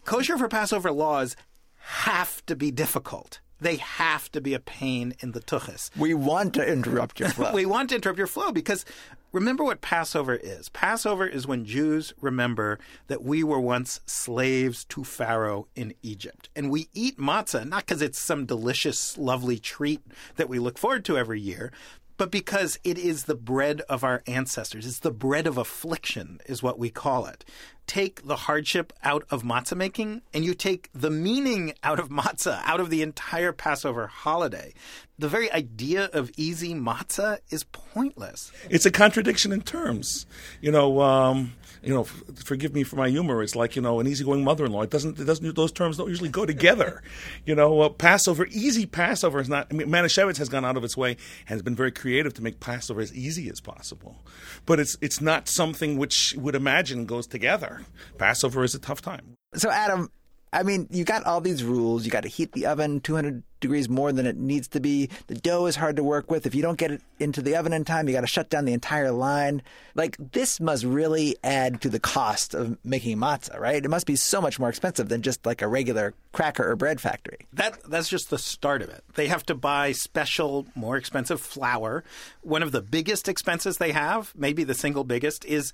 Kosher 0.05 0.37
for 0.37 0.49
Passover 0.49 0.93
laws 0.93 1.35
have 1.79 2.45
to 2.47 2.57
be 2.57 2.71
difficult. 2.71 3.41
They 3.61 3.77
have 3.77 4.31
to 4.33 4.41
be 4.41 4.55
a 4.55 4.61
pain 4.61 5.15
in 5.21 5.33
the 5.33 5.41
tuchus. 5.41 5.91
We 5.97 6.15
want 6.15 6.55
to 6.55 6.67
interrupt 6.67 7.21
your 7.21 7.29
flow. 7.37 7.53
we 7.53 7.67
want 7.67 7.91
to 7.91 7.97
interrupt 7.97 8.19
your 8.19 8.27
flow 8.27 8.53
because 8.53 8.85
remember 9.33 9.65
what 9.65 9.81
Passover 9.81 10.35
is. 10.35 10.69
Passover 10.69 11.27
is 11.27 11.47
when 11.47 11.65
Jews 11.65 12.13
remember 12.21 12.79
that 13.07 13.23
we 13.23 13.43
were 13.43 13.61
once 13.61 14.01
slaves 14.07 14.85
to 14.87 15.05
Pharaoh 15.05 15.69
in 15.75 15.95
Egypt. 16.03 16.49
And 16.55 16.71
we 16.71 16.89
eat 16.95 17.19
matzah 17.19 17.67
not 17.67 17.87
because 17.87 18.03
it's 18.03 18.19
some 18.19 18.45
delicious, 18.47 19.17
lovely 19.17 19.59
treat 19.59 20.01
that 20.37 20.49
we 20.49 20.59
look 20.59 20.77
forward 20.79 21.05
to 21.07 21.17
every 21.17 21.41
year, 21.41 21.73
but 22.17 22.31
because 22.31 22.79
it 22.85 22.99
is 22.99 23.25
the 23.25 23.35
bread 23.35 23.83
of 23.83 24.03
our 24.05 24.23
ancestors. 24.27 24.87
It's 24.87 25.01
the 25.01 25.11
bread 25.11 25.47
of 25.47 25.59
affliction, 25.59 26.41
is 26.47 26.63
what 26.63 26.79
we 26.79 26.91
call 26.91 27.27
it. 27.27 27.45
Take 27.87 28.27
the 28.27 28.37
hardship 28.37 28.93
out 29.05 29.25
of 29.31 29.43
matzah 29.43 29.77
making, 29.77 30.23
and 30.35 30.45
you 30.45 30.55
take 30.55 30.91
the 30.93 31.11
meaning 31.11 31.73
out 31.85 32.01
of 32.01 32.09
matzah, 32.09 32.61
out 32.65 32.81
of 32.81 32.91
the 32.91 33.03
entire 33.03 33.53
Passover 33.53 34.09
holiday. 34.09 34.75
The 35.19 35.29
very 35.29 35.51
idea 35.53 36.11
of 36.13 36.31
easy 36.37 36.75
matzah 36.75 37.39
is 37.51 37.65
pointless. 37.65 38.51
It's 38.69 38.87
a 38.87 38.91
contradiction 38.91 39.53
in 39.53 39.63
terms. 39.63 40.27
You 40.61 40.73
know, 40.73 41.01
um, 41.01 41.53
you 41.87 41.95
know. 41.95 42.03
F- 42.03 42.23
forgive 42.45 42.75
me 42.75 42.83
for 42.83 42.97
my 42.97 43.09
humor. 43.09 43.43
It's 43.43 43.57
like 43.57 43.77
you 43.77 43.83
know, 43.83 44.01
an 44.01 44.07
easygoing 44.07 44.45
mother-in-law. 44.45 44.83
It 44.83 44.91
doesn't. 44.91 45.19
It 45.19 45.25
doesn't. 45.25 45.55
Those 45.55 45.73
terms 45.73 45.97
don't 45.97 46.09
usually 46.09 46.29
go 46.29 46.45
together. 46.45 47.03
you 47.45 47.55
know, 47.55 47.81
uh, 47.81 47.89
Passover, 47.89 48.47
easy 48.51 48.87
Passover 48.87 49.41
is 49.41 49.49
not. 49.49 49.69
I 49.71 49.75
mean, 49.75 49.89
Manischewitz 49.89 50.39
has 50.39 50.49
gone 50.49 50.65
out 50.65 50.77
of 50.77 50.85
its 50.85 50.97
way 50.97 51.11
and 51.11 51.49
has 51.49 51.63
been 51.63 51.77
very 51.77 51.93
creative 51.93 52.35
to 52.35 52.43
make 52.43 52.61
Passover 52.61 53.01
as 53.01 53.15
easy 53.15 53.49
as 53.49 53.61
possible. 53.61 54.25
But 54.67 54.81
it's 54.81 54.97
it's 55.01 55.21
not 55.21 55.49
something 55.49 55.97
which 55.97 56.35
would 56.37 56.55
imagine 56.55 57.07
goes 57.07 57.27
together. 57.27 57.83
Passover 58.19 58.65
is 58.65 58.75
a 58.75 58.79
tough 58.79 59.01
time. 59.01 59.37
So, 59.55 59.71
Adam, 59.71 60.11
I 60.57 60.63
mean, 60.63 60.89
you 60.91 61.05
got 61.05 61.25
all 61.25 61.43
these 61.43 61.63
rules. 61.63 62.07
You 62.07 62.11
got 62.11 62.23
to 62.23 62.31
heat 62.31 62.53
the 62.53 62.65
oven 62.65 63.01
200 63.01 63.43
degrees 63.61 63.91
more 63.91 64.11
than 64.11 64.25
it 64.25 64.39
needs 64.39 64.69
to 64.69 64.81
be. 64.81 65.11
The 65.27 65.35
dough 65.35 65.67
is 65.67 65.77
hard 65.77 65.97
to 65.97 66.03
work 66.03 66.31
with. 66.31 66.47
If 66.47 66.55
you 66.55 66.63
don't 66.63 66.79
get 66.79 66.91
it 66.91 67.03
into 67.19 67.43
the 67.43 67.57
oven 67.57 67.75
in 67.75 67.85
time, 67.85 68.09
you 68.09 68.15
got 68.15 68.23
to 68.23 68.27
shut 68.27 68.49
down 68.49 68.65
the 68.65 68.73
entire 68.73 69.11
line. 69.11 69.61
Like, 69.95 70.17
this 70.19 70.59
must 70.59 70.85
really 70.85 71.37
add 71.45 71.83
to 71.83 71.91
the 71.91 72.01
cost 72.01 72.55
of 72.55 72.79
making 72.83 73.19
matzah, 73.19 73.59
right? 73.61 73.85
It 73.85 73.91
must 73.91 74.07
be 74.07 74.17
so 74.17 74.41
much 74.41 74.59
more 74.59 74.71
expensive 74.71 75.11
than 75.11 75.21
just 75.21 75.45
like 75.45 75.61
a 75.61 75.69
regular 75.69 76.15
cracker 76.33 76.71
or 76.71 76.75
bread 76.75 77.03
factory. 77.03 77.47
That 77.53 77.79
that's 77.85 78.09
just 78.09 78.31
the 78.31 78.39
start 78.39 78.81
of 78.81 78.89
it. 78.89 79.05
They 79.15 79.29
have 79.29 79.45
to 79.47 79.55
buy 79.55 79.93
special, 79.93 80.67
more 80.75 80.97
expensive 80.97 81.43
flour. 81.43 82.03
One 82.41 82.63
of 82.63 82.73
the 82.73 82.81
biggest 82.81 83.29
expenses 83.29 83.77
they 83.77 83.93
have, 83.93 84.33
maybe 84.35 84.65
the 84.65 84.75
single 84.75 85.05
biggest, 85.05 85.45
is 85.45 85.71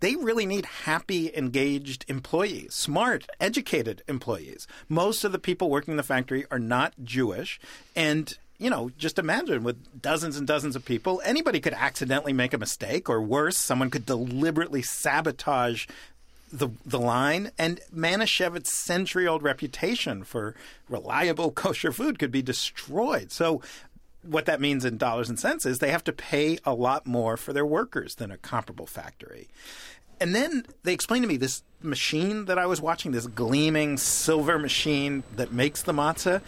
they 0.00 0.16
really 0.16 0.46
need 0.46 0.66
happy, 0.66 1.34
engaged 1.34 2.04
employees, 2.08 2.74
smart, 2.74 3.26
educated 3.40 4.02
employees. 4.08 4.66
Most 4.88 5.24
of 5.24 5.32
the 5.32 5.38
people 5.38 5.70
working 5.70 5.92
in 5.92 5.96
the 5.96 6.02
factory 6.02 6.44
are 6.50 6.58
not 6.58 6.92
Jewish. 7.02 7.58
And, 7.94 8.36
you 8.58 8.68
know, 8.68 8.90
just 8.98 9.18
imagine 9.18 9.64
with 9.64 10.02
dozens 10.02 10.36
and 10.36 10.46
dozens 10.46 10.76
of 10.76 10.84
people, 10.84 11.22
anybody 11.24 11.60
could 11.60 11.72
accidentally 11.72 12.32
make 12.32 12.52
a 12.52 12.58
mistake, 12.58 13.08
or 13.08 13.22
worse, 13.22 13.56
someone 13.56 13.90
could 13.90 14.06
deliberately 14.06 14.82
sabotage 14.82 15.86
the 16.52 16.68
the 16.84 16.98
line 16.98 17.50
and 17.58 17.80
Manischewitz's 17.94 18.72
century 18.72 19.26
old 19.26 19.42
reputation 19.42 20.22
for 20.22 20.54
reliable 20.88 21.50
kosher 21.62 21.90
food 21.90 22.20
could 22.20 22.30
be 22.30 22.40
destroyed. 22.40 23.32
So 23.32 23.62
what 24.26 24.46
that 24.46 24.60
means 24.60 24.84
in 24.84 24.96
dollars 24.96 25.28
and 25.28 25.38
cents 25.38 25.66
is 25.66 25.78
they 25.78 25.90
have 25.90 26.04
to 26.04 26.12
pay 26.12 26.58
a 26.64 26.74
lot 26.74 27.06
more 27.06 27.36
for 27.36 27.52
their 27.52 27.66
workers 27.66 28.16
than 28.16 28.30
a 28.30 28.36
comparable 28.36 28.86
factory. 28.86 29.48
And 30.20 30.34
then 30.34 30.64
they 30.82 30.92
explained 30.92 31.24
to 31.24 31.28
me 31.28 31.36
this 31.36 31.62
machine 31.82 32.46
that 32.46 32.58
I 32.58 32.66
was 32.66 32.80
watching, 32.80 33.12
this 33.12 33.26
gleaming 33.26 33.98
silver 33.98 34.58
machine 34.58 35.22
that 35.36 35.52
makes 35.52 35.82
the 35.82 35.92
matzah. 35.92 36.40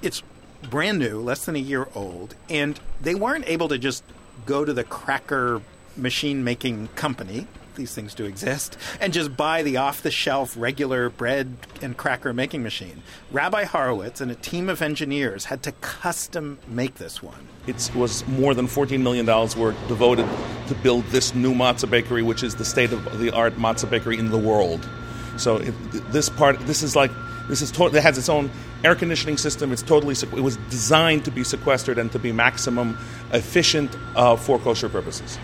It's 0.00 0.22
brand 0.70 0.98
new, 0.98 1.20
less 1.20 1.44
than 1.44 1.56
a 1.56 1.60
year 1.60 1.88
old, 1.94 2.34
and 2.48 2.78
they 3.00 3.14
weren't 3.14 3.48
able 3.48 3.68
to 3.68 3.78
just 3.78 4.04
go 4.44 4.64
to 4.64 4.72
the 4.72 4.84
cracker 4.84 5.60
machine 5.96 6.44
making 6.44 6.88
company 6.88 7.46
these 7.76 7.94
things 7.94 8.14
do 8.14 8.24
exist, 8.24 8.76
and 9.00 9.12
just 9.12 9.36
buy 9.36 9.62
the 9.62 9.76
off 9.76 10.02
the 10.02 10.10
shelf 10.10 10.54
regular 10.58 11.08
bread 11.08 11.56
and 11.80 11.96
cracker 11.96 12.32
making 12.32 12.62
machine. 12.62 13.02
Rabbi 13.30 13.64
Horowitz 13.64 14.20
and 14.20 14.30
a 14.30 14.34
team 14.34 14.68
of 14.68 14.82
engineers 14.82 15.44
had 15.46 15.62
to 15.62 15.72
custom 15.72 16.58
make 16.66 16.96
this 16.96 17.22
one. 17.22 17.46
It 17.66 17.90
was 17.94 18.26
more 18.28 18.54
than 18.54 18.66
$14 18.66 19.00
million 19.00 19.26
worth 19.26 19.88
devoted 19.88 20.28
to 20.68 20.74
build 20.74 21.04
this 21.06 21.34
new 21.34 21.54
matzah 21.54 21.90
bakery, 21.90 22.22
which 22.22 22.42
is 22.42 22.54
the 22.54 22.64
state 22.64 22.92
of 22.92 23.18
the 23.18 23.30
art 23.30 23.56
matzah 23.56 23.88
bakery 23.88 24.18
in 24.18 24.30
the 24.30 24.38
world. 24.38 24.88
So 25.36 25.56
it, 25.56 25.72
this 26.12 26.28
part, 26.28 26.58
this 26.60 26.82
is 26.82 26.96
like, 26.96 27.10
this 27.48 27.62
is 27.62 27.70
to- 27.72 27.86
it 27.86 28.02
has 28.02 28.18
its 28.18 28.28
own 28.28 28.50
air 28.84 28.94
conditioning 28.94 29.36
system. 29.36 29.72
It's 29.72 29.82
totally, 29.82 30.14
it 30.14 30.42
was 30.42 30.56
designed 30.70 31.24
to 31.24 31.30
be 31.30 31.44
sequestered 31.44 31.98
and 31.98 32.10
to 32.12 32.18
be 32.18 32.32
maximum 32.32 32.98
efficient 33.32 33.96
uh, 34.14 34.36
for 34.36 34.58
kosher 34.58 34.88
purposes. 34.88 35.38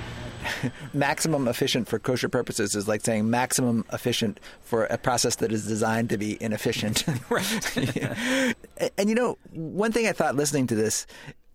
maximum 0.94 1.48
efficient 1.48 1.88
for 1.88 1.98
kosher 1.98 2.28
purposes 2.28 2.74
is 2.74 2.88
like 2.88 3.02
saying 3.02 3.28
maximum 3.28 3.84
efficient 3.92 4.40
for 4.60 4.84
a 4.84 4.98
process 4.98 5.36
that 5.36 5.52
is 5.52 5.66
designed 5.66 6.10
to 6.10 6.18
be 6.18 6.40
inefficient. 6.42 7.04
right. 7.30 7.76
and, 7.76 8.54
and 8.98 9.08
you 9.08 9.14
know, 9.14 9.38
one 9.52 9.92
thing 9.92 10.06
I 10.06 10.12
thought 10.12 10.36
listening 10.36 10.66
to 10.68 10.74
this, 10.74 11.06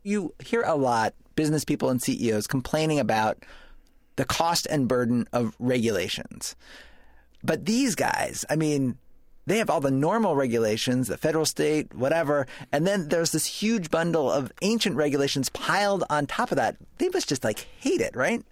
you 0.03 0.33
hear 0.43 0.63
a 0.63 0.75
lot 0.75 1.13
business 1.35 1.63
people 1.63 1.89
and 1.89 2.01
CEOs 2.01 2.47
complaining 2.47 2.99
about 2.99 3.37
the 4.15 4.25
cost 4.25 4.67
and 4.69 4.87
burden 4.87 5.27
of 5.31 5.55
regulations. 5.59 6.55
But 7.43 7.65
these 7.65 7.95
guys, 7.95 8.43
I 8.49 8.55
mean, 8.55 8.97
they 9.47 9.57
have 9.57 9.69
all 9.69 9.79
the 9.79 9.89
normal 9.89 10.35
regulations, 10.35 11.07
the 11.07 11.17
federal, 11.17 11.45
state, 11.45 11.95
whatever, 11.95 12.45
and 12.71 12.85
then 12.85 13.07
there's 13.07 13.31
this 13.31 13.45
huge 13.45 13.89
bundle 13.89 14.29
of 14.29 14.51
ancient 14.61 14.97
regulations 14.97 15.49
piled 15.49 16.03
on 16.09 16.27
top 16.27 16.51
of 16.51 16.57
that. 16.57 16.75
They 16.97 17.07
must 17.09 17.29
just 17.29 17.45
like 17.45 17.65
hate 17.79 18.01
it, 18.01 18.15
right? 18.15 18.43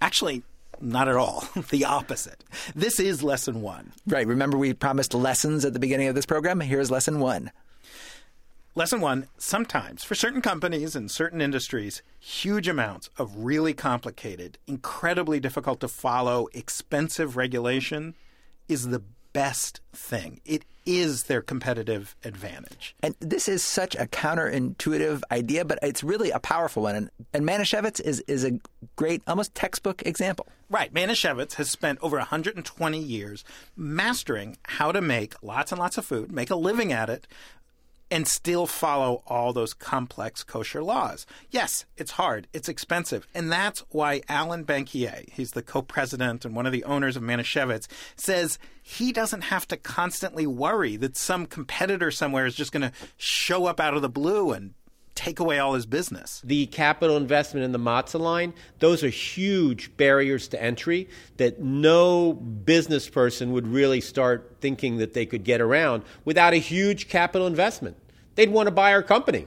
Actually, 0.00 0.44
not 0.80 1.08
at 1.08 1.16
all. 1.16 1.44
the 1.70 1.84
opposite. 1.84 2.44
This 2.76 3.00
is 3.00 3.24
lesson 3.24 3.60
one. 3.60 3.92
Right. 4.06 4.26
Remember, 4.26 4.56
we 4.56 4.72
promised 4.72 5.14
lessons 5.14 5.64
at 5.64 5.72
the 5.72 5.80
beginning 5.80 6.08
of 6.08 6.14
this 6.14 6.26
program? 6.26 6.60
Here's 6.60 6.90
lesson 6.90 7.18
one. 7.18 7.50
Lesson 8.76 9.00
one 9.00 9.28
sometimes, 9.38 10.02
for 10.02 10.14
certain 10.14 10.42
companies 10.42 10.96
and 10.96 11.10
certain 11.10 11.40
industries, 11.40 12.02
huge 12.18 12.66
amounts 12.66 13.08
of 13.18 13.44
really 13.44 13.72
complicated, 13.72 14.58
incredibly 14.66 15.38
difficult 15.38 15.80
to 15.80 15.88
follow, 15.88 16.48
expensive 16.52 17.36
regulation 17.36 18.14
is 18.68 18.88
the 18.88 19.02
best 19.34 19.80
thing. 19.92 20.40
It 20.46 20.64
is 20.86 21.24
their 21.24 21.42
competitive 21.42 22.16
advantage. 22.24 22.94
And 23.02 23.14
this 23.20 23.48
is 23.48 23.62
such 23.62 23.94
a 23.96 24.06
counterintuitive 24.06 25.22
idea, 25.30 25.64
but 25.64 25.78
it's 25.82 26.02
really 26.02 26.30
a 26.30 26.38
powerful 26.38 26.84
one. 26.84 26.94
And, 26.94 27.10
and 27.34 27.44
Manischewitz 27.44 28.00
is, 28.00 28.20
is 28.26 28.44
a 28.44 28.58
great, 28.96 29.22
almost 29.26 29.54
textbook 29.54 30.02
example. 30.06 30.46
Right. 30.70 30.92
Manischewitz 30.94 31.54
has 31.54 31.70
spent 31.70 31.98
over 32.00 32.16
120 32.16 32.98
years 32.98 33.44
mastering 33.76 34.56
how 34.64 34.92
to 34.92 35.02
make 35.02 35.34
lots 35.42 35.72
and 35.72 35.78
lots 35.78 35.98
of 35.98 36.06
food, 36.06 36.32
make 36.32 36.50
a 36.50 36.56
living 36.56 36.92
at 36.92 37.10
it, 37.10 37.26
and 38.14 38.28
still 38.28 38.64
follow 38.64 39.24
all 39.26 39.52
those 39.52 39.74
complex 39.74 40.44
kosher 40.44 40.84
laws. 40.84 41.26
Yes, 41.50 41.84
it's 41.96 42.12
hard, 42.12 42.46
it's 42.52 42.68
expensive, 42.68 43.26
and 43.34 43.50
that's 43.50 43.80
why 43.88 44.22
Alan 44.28 44.64
Bankier, 44.64 45.28
he's 45.30 45.50
the 45.50 45.62
co-president 45.62 46.44
and 46.44 46.54
one 46.54 46.64
of 46.64 46.70
the 46.70 46.84
owners 46.84 47.16
of 47.16 47.24
Manischewitz, 47.24 47.88
says 48.14 48.56
he 48.80 49.10
doesn't 49.10 49.40
have 49.40 49.66
to 49.66 49.76
constantly 49.76 50.46
worry 50.46 50.94
that 50.94 51.16
some 51.16 51.44
competitor 51.44 52.12
somewhere 52.12 52.46
is 52.46 52.54
just 52.54 52.70
going 52.70 52.88
to 52.88 52.92
show 53.16 53.66
up 53.66 53.80
out 53.80 53.94
of 53.94 54.02
the 54.02 54.08
blue 54.08 54.52
and 54.52 54.74
take 55.16 55.40
away 55.40 55.58
all 55.58 55.74
his 55.74 55.86
business. 55.86 56.40
The 56.44 56.66
capital 56.66 57.16
investment 57.16 57.64
in 57.64 57.72
the 57.72 57.80
matzah 57.80 58.20
line, 58.20 58.54
those 58.78 59.02
are 59.02 59.08
huge 59.08 59.96
barriers 59.96 60.46
to 60.48 60.62
entry 60.62 61.08
that 61.38 61.60
no 61.60 62.32
business 62.32 63.08
person 63.08 63.50
would 63.50 63.66
really 63.66 64.00
start 64.00 64.58
thinking 64.60 64.98
that 64.98 65.14
they 65.14 65.26
could 65.26 65.42
get 65.42 65.60
around 65.60 66.04
without 66.24 66.52
a 66.52 66.58
huge 66.58 67.08
capital 67.08 67.48
investment. 67.48 67.96
They'd 68.34 68.50
want 68.50 68.66
to 68.66 68.70
buy 68.70 68.92
our 68.92 69.02
company 69.02 69.46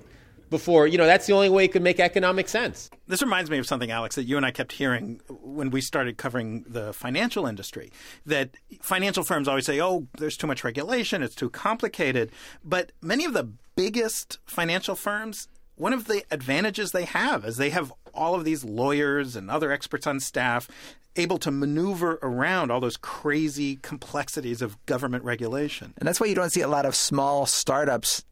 before, 0.50 0.88
you 0.88 0.98
know, 0.98 1.06
that's 1.06 1.28
the 1.28 1.34
only 1.34 1.50
way 1.50 1.66
it 1.66 1.74
could 1.74 1.82
make 1.82 2.00
economic 2.00 2.48
sense. 2.48 2.90
This 3.08 3.22
reminds 3.22 3.50
me 3.50 3.58
of 3.58 3.68
something, 3.68 3.92
Alex, 3.92 4.16
that 4.16 4.24
you 4.24 4.38
and 4.38 4.46
I 4.46 4.52
kept 4.52 4.72
hearing 4.72 5.20
when 5.28 5.72
we 5.72 5.82
started 5.82 6.18
covering 6.18 6.64
the 6.68 6.94
financial 6.94 7.46
industry. 7.46 7.92
That 8.26 8.52
financial 8.82 9.24
firms 9.24 9.48
always 9.48 9.66
say, 9.66 9.82
oh, 9.82 10.08
there's 10.18 10.38
too 10.38 10.48
much 10.48 10.64
regulation, 10.64 11.22
it's 11.22 11.36
too 11.36 11.50
complicated. 11.50 12.32
But 12.64 12.94
many 13.02 13.26
of 13.26 13.34
the 13.34 13.50
biggest 13.76 14.40
financial 14.46 14.96
firms 14.96 15.50
one 15.78 15.94
of 15.94 16.06
the 16.06 16.24
advantages 16.32 16.92
they 16.92 17.06
have 17.06 17.46
is 17.46 17.58
they 17.58 17.70
have 17.70 17.94
all 18.14 18.34
of 18.34 18.44
these 18.44 18.66
lawyers 18.66 19.36
and 19.36 19.50
other 19.50 19.72
experts 19.72 20.08
on 20.08 20.20
staff 20.20 20.68
able 21.16 21.38
to 21.38 21.52
maneuver 21.52 22.20
around 22.22 22.72
all 22.72 22.80
those 22.80 22.98
crazy 22.98 23.78
complexities 23.78 24.62
of 24.62 24.84
government 24.86 25.24
regulation. 25.24 25.94
And 25.98 26.08
that's 26.08 26.20
why 26.20 26.28
you 26.28 26.36
don't 26.36 26.52
see 26.52 26.62
a 26.62 26.68
lot 26.68 26.86
of 26.86 26.96
small 26.96 27.46
startups 27.46 28.24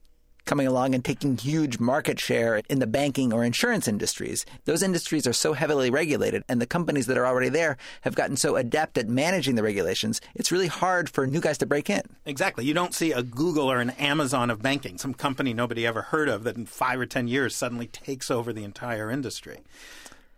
coming 0.46 0.68
along 0.68 0.96
and 0.96 1.04
taking 1.04 1.38
huge 1.38 1.80
market 1.80 2.20
share 2.20 2.62
in 2.70 2.80
the 2.80 2.88
banking 2.88 3.34
or 3.34 3.44
insurance 3.44 3.88
industries. 3.88 4.46
Those 4.66 4.84
industries 4.84 5.28
are 5.28 5.34
so 5.34 5.54
heavily 5.54 5.90
regulated, 5.90 6.44
and 6.48 6.62
the 6.62 6.66
companies 6.66 7.08
that 7.08 7.18
are 7.18 7.26
already 7.26 7.50
there 7.50 7.78
have 8.02 8.16
gotten 8.16 8.38
so 8.38 8.56
adept 8.56 8.98
at 8.98 9.08
managing 9.08 9.56
the 9.56 9.64
regulations, 9.64 10.22
it's 10.36 10.52
really 10.52 10.68
hard 10.68 11.10
for 11.10 11.28
new 11.28 11.42
guys 11.42 11.58
to 11.60 11.66
break 11.66 11.90
in. 11.90 12.04
Exactly. 12.26 12.66
You 12.66 12.74
don't 12.74 12.94
see 12.94 13.12
a 13.12 13.24
Google 13.24 13.72
or 13.72 13.80
an 13.80 13.92
Amazon 13.92 14.50
of 14.50 14.62
banking, 14.62 14.98
some 14.98 15.14
company 15.14 15.54
nobody 15.54 15.86
ever 15.86 16.04
heard 16.04 16.30
of 16.30 16.44
that 16.44 16.58
in 16.58 16.66
five 16.66 17.00
or 17.00 17.06
10 17.06 17.28
years 17.28 17.56
suddenly 17.56 17.88
takes 17.88 18.30
over 18.32 18.54
the 18.54 18.64
entire 18.64 19.10
industry. 19.12 19.60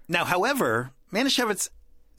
Now, 0.07 0.25
however, 0.25 0.91
Manischewitz 1.11 1.69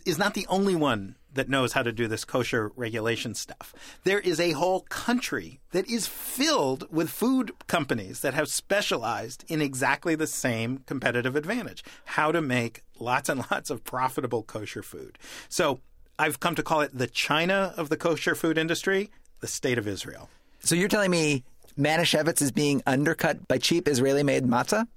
is 0.04 0.18
not 0.18 0.34
the 0.34 0.46
only 0.48 0.74
one 0.74 1.16
that 1.34 1.48
knows 1.48 1.72
how 1.72 1.82
to 1.82 1.92
do 1.92 2.06
this 2.06 2.24
kosher 2.24 2.72
regulation 2.76 3.34
stuff. 3.34 3.74
There 4.04 4.20
is 4.20 4.40
a 4.40 4.52
whole 4.52 4.80
country 4.88 5.60
that 5.72 5.88
is 5.88 6.06
filled 6.06 6.90
with 6.92 7.10
food 7.10 7.52
companies 7.66 8.20
that 8.20 8.34
have 8.34 8.48
specialized 8.48 9.44
in 9.48 9.60
exactly 9.60 10.14
the 10.14 10.26
same 10.26 10.78
competitive 10.86 11.36
advantage 11.36 11.84
how 12.04 12.32
to 12.32 12.40
make 12.40 12.82
lots 12.98 13.28
and 13.28 13.44
lots 13.50 13.70
of 13.70 13.84
profitable 13.84 14.42
kosher 14.42 14.82
food. 14.82 15.18
So 15.48 15.80
I've 16.18 16.40
come 16.40 16.54
to 16.56 16.62
call 16.62 16.80
it 16.80 16.96
the 16.96 17.06
China 17.06 17.74
of 17.76 17.88
the 17.88 17.96
kosher 17.96 18.34
food 18.34 18.58
industry, 18.58 19.10
the 19.40 19.46
state 19.46 19.78
of 19.78 19.86
Israel. 19.86 20.28
So 20.60 20.74
you're 20.74 20.88
telling 20.88 21.10
me 21.10 21.44
Manischewitz 21.78 22.42
is 22.42 22.50
being 22.50 22.82
undercut 22.86 23.46
by 23.46 23.58
cheap 23.58 23.86
Israeli 23.86 24.24
made 24.24 24.44
matzah? 24.44 24.88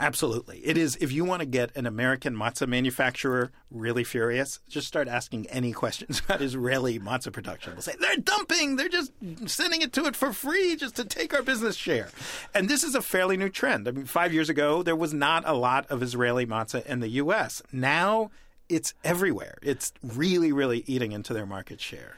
Absolutely. 0.00 0.58
It 0.58 0.78
is. 0.78 0.96
If 1.00 1.10
you 1.10 1.24
want 1.24 1.40
to 1.40 1.46
get 1.46 1.76
an 1.76 1.84
American 1.84 2.36
matzah 2.36 2.68
manufacturer 2.68 3.50
really 3.70 4.04
furious, 4.04 4.60
just 4.68 4.86
start 4.86 5.08
asking 5.08 5.46
any 5.48 5.72
questions 5.72 6.20
about 6.24 6.40
Israeli 6.40 7.00
matzah 7.00 7.32
production. 7.32 7.72
They'll 7.72 7.82
say, 7.82 7.96
they're 7.98 8.16
dumping, 8.16 8.76
they're 8.76 8.88
just 8.88 9.12
sending 9.46 9.82
it 9.82 9.92
to 9.94 10.06
it 10.06 10.14
for 10.14 10.32
free 10.32 10.76
just 10.76 10.94
to 10.96 11.04
take 11.04 11.34
our 11.34 11.42
business 11.42 11.74
share. 11.74 12.10
And 12.54 12.68
this 12.68 12.84
is 12.84 12.94
a 12.94 13.02
fairly 13.02 13.36
new 13.36 13.48
trend. 13.48 13.88
I 13.88 13.90
mean, 13.90 14.04
five 14.04 14.32
years 14.32 14.48
ago, 14.48 14.82
there 14.82 14.96
was 14.96 15.12
not 15.12 15.42
a 15.46 15.54
lot 15.54 15.86
of 15.90 16.02
Israeli 16.02 16.46
matzah 16.46 16.86
in 16.86 17.00
the 17.00 17.08
U.S. 17.08 17.62
Now 17.72 18.30
it's 18.68 18.94
everywhere. 19.02 19.58
It's 19.62 19.92
really, 20.02 20.52
really 20.52 20.84
eating 20.86 21.12
into 21.12 21.34
their 21.34 21.46
market 21.46 21.80
share. 21.80 22.16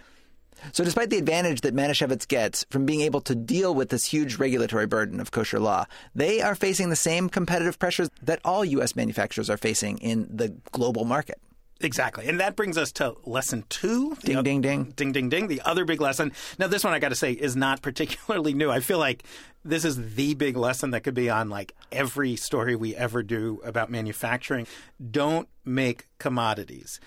So, 0.72 0.84
despite 0.84 1.10
the 1.10 1.18
advantage 1.18 1.62
that 1.62 1.74
Manischewitz 1.74 2.26
gets 2.26 2.64
from 2.70 2.86
being 2.86 3.00
able 3.00 3.20
to 3.22 3.34
deal 3.34 3.74
with 3.74 3.88
this 3.88 4.04
huge 4.04 4.36
regulatory 4.36 4.86
burden 4.86 5.20
of 5.20 5.30
kosher 5.30 5.58
law, 5.58 5.86
they 6.14 6.40
are 6.40 6.54
facing 6.54 6.90
the 6.90 6.96
same 6.96 7.28
competitive 7.28 7.78
pressures 7.78 8.10
that 8.22 8.40
all 8.44 8.64
U.S. 8.64 8.96
manufacturers 8.96 9.50
are 9.50 9.56
facing 9.56 9.98
in 9.98 10.28
the 10.30 10.54
global 10.72 11.04
market. 11.04 11.40
Exactly. 11.80 12.28
And 12.28 12.40
that 12.40 12.56
brings 12.56 12.76
us 12.76 12.92
to 12.92 13.16
lesson 13.24 13.64
two. 13.68 14.14
Ding, 14.22 14.36
the, 14.36 14.42
ding, 14.42 14.60
ding. 14.60 14.92
Ding, 14.96 15.12
ding, 15.12 15.28
ding. 15.30 15.48
The 15.48 15.62
other 15.62 15.84
big 15.84 16.00
lesson. 16.00 16.32
Now, 16.58 16.66
this 16.66 16.84
one 16.84 16.92
I 16.92 16.98
got 16.98 17.08
to 17.08 17.14
say 17.14 17.32
is 17.32 17.56
not 17.56 17.82
particularly 17.82 18.52
new. 18.52 18.70
I 18.70 18.80
feel 18.80 18.98
like 18.98 19.24
this 19.64 19.84
is 19.84 20.14
the 20.14 20.34
big 20.34 20.56
lesson 20.56 20.90
that 20.90 21.02
could 21.02 21.14
be 21.14 21.30
on 21.30 21.48
like 21.48 21.74
every 21.90 22.36
story 22.36 22.76
we 22.76 22.94
ever 22.94 23.22
do 23.22 23.60
about 23.64 23.90
manufacturing. 23.90 24.66
Don't 25.10 25.48
make 25.64 26.08
commodities. 26.18 27.00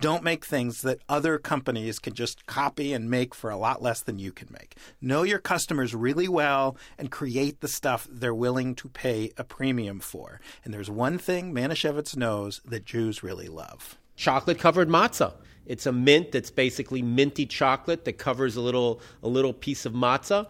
Don't 0.00 0.22
make 0.22 0.44
things 0.44 0.82
that 0.82 1.00
other 1.08 1.38
companies 1.38 1.98
can 1.98 2.12
just 2.12 2.44
copy 2.44 2.92
and 2.92 3.08
make 3.08 3.34
for 3.34 3.48
a 3.48 3.56
lot 3.56 3.80
less 3.80 4.02
than 4.02 4.18
you 4.18 4.32
can 4.32 4.48
make. 4.50 4.76
Know 5.00 5.22
your 5.22 5.38
customers 5.38 5.94
really 5.94 6.28
well 6.28 6.76
and 6.98 7.10
create 7.10 7.62
the 7.62 7.68
stuff 7.68 8.06
they're 8.10 8.34
willing 8.34 8.74
to 8.74 8.90
pay 8.90 9.32
a 9.38 9.44
premium 9.44 10.00
for. 10.00 10.42
And 10.62 10.74
there's 10.74 10.90
one 10.90 11.16
thing 11.16 11.54
Manischewitz 11.54 12.18
knows 12.18 12.60
that 12.66 12.84
Jews 12.84 13.22
really 13.22 13.48
love 13.48 13.96
chocolate 14.18 14.58
covered 14.58 14.88
matzah. 14.88 15.32
It's 15.64 15.86
a 15.86 15.92
mint 15.92 16.32
that's 16.32 16.50
basically 16.50 17.00
minty 17.00 17.46
chocolate 17.46 18.04
that 18.04 18.18
covers 18.18 18.56
a 18.56 18.60
little 18.60 19.00
a 19.22 19.28
little 19.28 19.52
piece 19.52 19.86
of 19.86 19.94
matzah. 19.94 20.46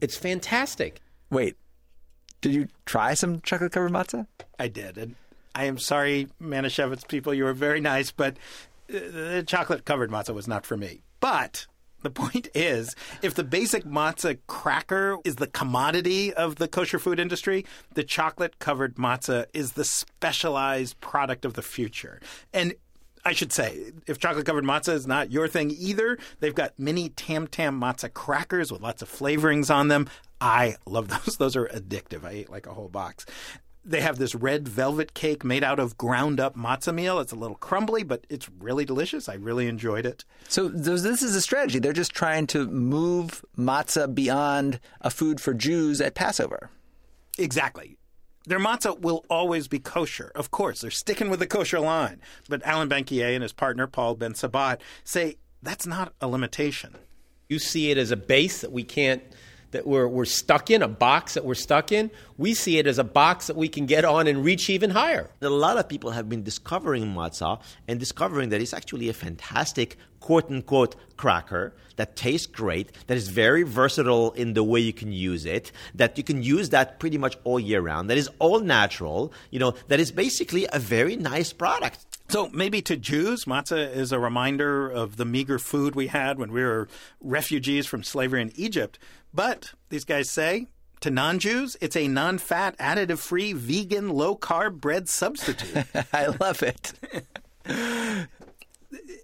It's 0.00 0.16
fantastic. 0.16 1.00
Wait, 1.30 1.56
did 2.40 2.54
you 2.54 2.68
try 2.86 3.14
some 3.14 3.40
chocolate 3.42 3.72
covered 3.72 3.92
matzah? 3.92 4.26
I 4.58 4.68
did, 4.68 4.98
and 4.98 5.14
I 5.54 5.64
am 5.64 5.78
sorry, 5.78 6.28
Manischewitz 6.40 7.06
people. 7.06 7.34
You 7.34 7.44
were 7.44 7.52
very 7.52 7.80
nice, 7.80 8.10
but 8.10 8.36
uh, 8.88 8.98
the 8.98 9.44
chocolate 9.46 9.84
covered 9.84 10.10
matzah 10.10 10.34
was 10.34 10.48
not 10.48 10.64
for 10.64 10.76
me. 10.76 11.02
But 11.20 11.66
the 12.02 12.10
point 12.10 12.48
is, 12.54 12.94
if 13.20 13.34
the 13.34 13.44
basic 13.44 13.84
matzah 13.84 14.38
cracker 14.46 15.18
is 15.24 15.36
the 15.36 15.46
commodity 15.46 16.32
of 16.32 16.56
the 16.56 16.68
kosher 16.68 16.98
food 16.98 17.20
industry, 17.20 17.64
the 17.94 18.04
chocolate 18.04 18.58
covered 18.58 18.96
matzah 18.96 19.46
is 19.52 19.72
the 19.72 19.84
specialized 19.84 21.00
product 21.00 21.44
of 21.44 21.54
the 21.54 21.62
future. 21.62 22.20
And 22.52 22.74
I 23.24 23.32
should 23.32 23.52
say, 23.52 23.92
if 24.06 24.18
chocolate 24.18 24.46
covered 24.46 24.64
matzah 24.64 24.94
is 24.94 25.06
not 25.06 25.30
your 25.30 25.46
thing 25.46 25.70
either, 25.70 26.18
they've 26.40 26.54
got 26.54 26.78
mini 26.78 27.10
tam 27.10 27.46
tam 27.46 27.80
matzah 27.80 28.12
crackers 28.12 28.72
with 28.72 28.80
lots 28.80 29.00
of 29.02 29.08
flavorings 29.10 29.72
on 29.72 29.88
them. 29.88 30.08
I 30.40 30.76
love 30.86 31.08
those. 31.24 31.36
Those 31.36 31.56
are 31.56 31.66
addictive. 31.68 32.24
I 32.24 32.30
ate 32.30 32.50
like 32.50 32.66
a 32.66 32.74
whole 32.74 32.88
box. 32.88 33.24
They 33.84 34.00
have 34.00 34.18
this 34.18 34.34
red 34.34 34.68
velvet 34.68 35.12
cake 35.12 35.44
made 35.44 35.64
out 35.64 35.80
of 35.80 35.98
ground 35.98 36.38
up 36.38 36.56
matzah 36.56 36.94
meal. 36.94 37.18
It's 37.18 37.32
a 37.32 37.36
little 37.36 37.56
crumbly, 37.56 38.04
but 38.04 38.24
it's 38.28 38.48
really 38.60 38.84
delicious. 38.84 39.28
I 39.28 39.34
really 39.34 39.66
enjoyed 39.66 40.06
it. 40.06 40.24
So 40.48 40.68
this 40.68 41.22
is 41.22 41.34
a 41.34 41.40
strategy. 41.40 41.80
They're 41.80 41.92
just 41.92 42.12
trying 42.12 42.46
to 42.48 42.66
move 42.68 43.44
matzah 43.58 44.12
beyond 44.14 44.78
a 45.00 45.10
food 45.10 45.40
for 45.40 45.52
Jews 45.52 46.00
at 46.00 46.14
Passover. 46.14 46.70
Exactly. 47.38 47.96
Their 48.46 48.58
matzah 48.58 49.00
will 49.00 49.24
always 49.30 49.68
be 49.68 49.78
kosher. 49.78 50.32
Of 50.34 50.50
course, 50.50 50.80
they're 50.80 50.90
sticking 50.90 51.30
with 51.30 51.38
the 51.38 51.46
kosher 51.46 51.80
line. 51.80 52.20
But 52.48 52.62
Alan 52.64 52.88
Bankier 52.88 53.34
and 53.34 53.42
his 53.42 53.52
partner, 53.52 53.86
Paul 53.86 54.16
Bensabat, 54.16 54.80
say 55.04 55.36
that's 55.62 55.86
not 55.86 56.12
a 56.20 56.26
limitation. 56.26 56.96
You 57.48 57.58
see 57.58 57.90
it 57.90 57.98
as 57.98 58.10
a 58.10 58.16
base 58.16 58.60
that 58.62 58.72
we 58.72 58.82
can't 58.82 59.22
that 59.72 59.86
we're, 59.86 60.06
we're 60.06 60.24
stuck 60.24 60.70
in, 60.70 60.82
a 60.82 60.88
box 60.88 61.34
that 61.34 61.44
we're 61.44 61.54
stuck 61.54 61.92
in. 61.92 62.10
We 62.38 62.54
see 62.54 62.78
it 62.78 62.86
as 62.86 62.98
a 62.98 63.04
box 63.04 63.48
that 63.48 63.56
we 63.56 63.68
can 63.68 63.86
get 63.86 64.04
on 64.04 64.26
and 64.26 64.44
reach 64.44 64.70
even 64.70 64.90
higher. 64.90 65.30
A 65.40 65.48
lot 65.48 65.78
of 65.78 65.88
people 65.88 66.12
have 66.12 66.28
been 66.28 66.42
discovering 66.42 67.12
matzah 67.12 67.60
and 67.88 67.98
discovering 67.98 68.50
that 68.50 68.60
it's 68.60 68.72
actually 68.72 69.08
a 69.08 69.12
fantastic 69.12 69.96
quote 70.20 70.50
unquote 70.50 70.94
cracker 71.16 71.74
that 71.96 72.16
tastes 72.16 72.46
great, 72.46 72.92
that 73.06 73.16
is 73.16 73.28
very 73.28 73.62
versatile 73.64 74.32
in 74.32 74.54
the 74.54 74.62
way 74.62 74.80
you 74.80 74.92
can 74.92 75.12
use 75.12 75.44
it, 75.44 75.72
that 75.94 76.16
you 76.16 76.24
can 76.24 76.42
use 76.42 76.70
that 76.70 76.98
pretty 76.98 77.18
much 77.18 77.36
all 77.44 77.60
year 77.60 77.80
round, 77.80 78.08
that 78.08 78.16
is 78.16 78.30
all 78.38 78.60
natural, 78.60 79.32
you 79.50 79.58
know, 79.58 79.74
that 79.88 80.00
is 80.00 80.10
basically 80.10 80.66
a 80.72 80.78
very 80.78 81.16
nice 81.16 81.52
product. 81.52 82.11
So 82.32 82.48
maybe 82.48 82.80
to 82.80 82.96
Jews, 82.96 83.44
matzah 83.44 83.94
is 83.94 84.10
a 84.10 84.18
reminder 84.18 84.88
of 84.88 85.18
the 85.18 85.26
meager 85.26 85.58
food 85.58 85.94
we 85.94 86.06
had 86.06 86.38
when 86.38 86.50
we 86.50 86.62
were 86.62 86.88
refugees 87.20 87.84
from 87.86 88.02
slavery 88.02 88.40
in 88.40 88.52
Egypt. 88.54 88.98
But 89.34 89.74
these 89.90 90.06
guys 90.06 90.30
say 90.30 90.68
to 91.00 91.10
non 91.10 91.38
Jews, 91.40 91.76
it's 91.82 91.94
a 91.94 92.08
non 92.08 92.38
fat, 92.38 92.74
additive 92.78 93.18
free, 93.18 93.52
vegan, 93.52 94.08
low 94.08 94.34
carb 94.34 94.80
bread 94.80 95.10
substitute. 95.10 95.84
I 96.14 96.28
love 96.40 96.62
it. 96.62 96.94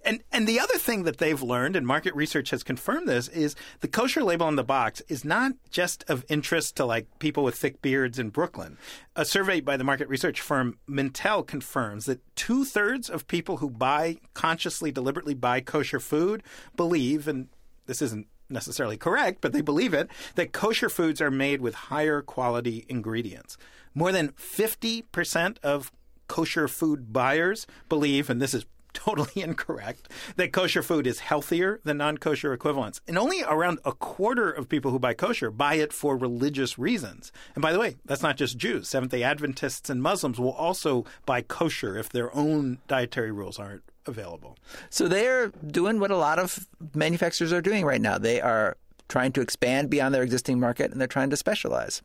And 0.05 0.23
and 0.31 0.47
the 0.47 0.59
other 0.59 0.77
thing 0.77 1.03
that 1.03 1.17
they've 1.17 1.41
learned, 1.41 1.75
and 1.75 1.85
market 1.85 2.15
research 2.15 2.49
has 2.51 2.63
confirmed 2.63 3.07
this, 3.07 3.27
is 3.27 3.55
the 3.79 3.87
kosher 3.87 4.23
label 4.23 4.45
on 4.45 4.55
the 4.55 4.63
box 4.63 5.01
is 5.07 5.25
not 5.25 5.53
just 5.69 6.03
of 6.09 6.25
interest 6.29 6.75
to 6.77 6.85
like 6.85 7.07
people 7.19 7.43
with 7.43 7.55
thick 7.55 7.81
beards 7.81 8.19
in 8.19 8.29
Brooklyn. 8.29 8.77
A 9.15 9.25
survey 9.25 9.59
by 9.59 9.77
the 9.77 9.83
market 9.83 10.07
research 10.07 10.41
firm 10.41 10.77
Mintel 10.89 11.45
confirms 11.45 12.05
that 12.05 12.21
two 12.35 12.65
thirds 12.65 13.09
of 13.09 13.27
people 13.27 13.57
who 13.57 13.69
buy 13.69 14.17
consciously, 14.33 14.91
deliberately 14.91 15.33
buy 15.33 15.61
kosher 15.61 15.99
food 15.99 16.43
believe, 16.75 17.27
and 17.27 17.47
this 17.85 18.01
isn't 18.01 18.27
necessarily 18.49 18.97
correct, 18.97 19.41
but 19.41 19.53
they 19.53 19.61
believe 19.61 19.93
it, 19.93 20.09
that 20.35 20.51
kosher 20.51 20.89
foods 20.89 21.21
are 21.21 21.31
made 21.31 21.61
with 21.61 21.75
higher 21.75 22.21
quality 22.21 22.85
ingredients. 22.89 23.57
More 23.93 24.11
than 24.11 24.29
50% 24.29 25.57
of 25.63 25.91
kosher 26.27 26.67
food 26.67 27.11
buyers 27.11 27.67
believe, 27.89 28.29
and 28.29 28.41
this 28.41 28.53
is 28.53 28.65
totally 28.93 29.31
incorrect, 29.41 30.09
that 30.35 30.51
kosher 30.51 30.83
food 30.83 31.07
is 31.07 31.19
healthier 31.19 31.79
than 31.83 31.97
non 31.97 32.17
kosher 32.17 32.53
equivalents. 32.53 33.01
And 33.07 33.17
only 33.17 33.43
around 33.43 33.79
a 33.85 33.91
quarter 33.91 34.49
of 34.49 34.69
people 34.69 34.91
who 34.91 34.99
buy 34.99 35.13
kosher 35.13 35.51
buy 35.51 35.75
it 35.75 35.93
for 35.93 36.17
religious 36.17 36.77
reasons. 36.77 37.31
And 37.55 37.61
by 37.61 37.71
the 37.71 37.79
way, 37.79 37.97
that's 38.05 38.23
not 38.23 38.37
just 38.37 38.57
Jews. 38.57 38.89
Seventh 38.89 39.11
day 39.11 39.23
Adventists 39.23 39.89
and 39.89 40.01
Muslims 40.01 40.39
will 40.39 40.51
also 40.51 41.05
buy 41.25 41.41
kosher 41.41 41.97
if 41.97 42.09
their 42.09 42.35
own 42.35 42.79
dietary 42.87 43.31
rules 43.31 43.59
aren't 43.59 43.83
available. 44.05 44.57
So 44.89 45.07
they're 45.07 45.47
doing 45.47 45.99
what 45.99 46.11
a 46.11 46.17
lot 46.17 46.39
of 46.39 46.67
manufacturers 46.93 47.53
are 47.53 47.61
doing 47.61 47.85
right 47.85 48.01
now. 48.01 48.17
They 48.17 48.41
are 48.41 48.77
trying 49.07 49.31
to 49.33 49.41
expand 49.41 49.89
beyond 49.89 50.13
their 50.13 50.23
existing 50.23 50.59
market 50.59 50.91
and 50.91 50.99
they're 50.99 51.07
trying 51.07 51.29
to 51.31 51.37
specialize. 51.37 52.01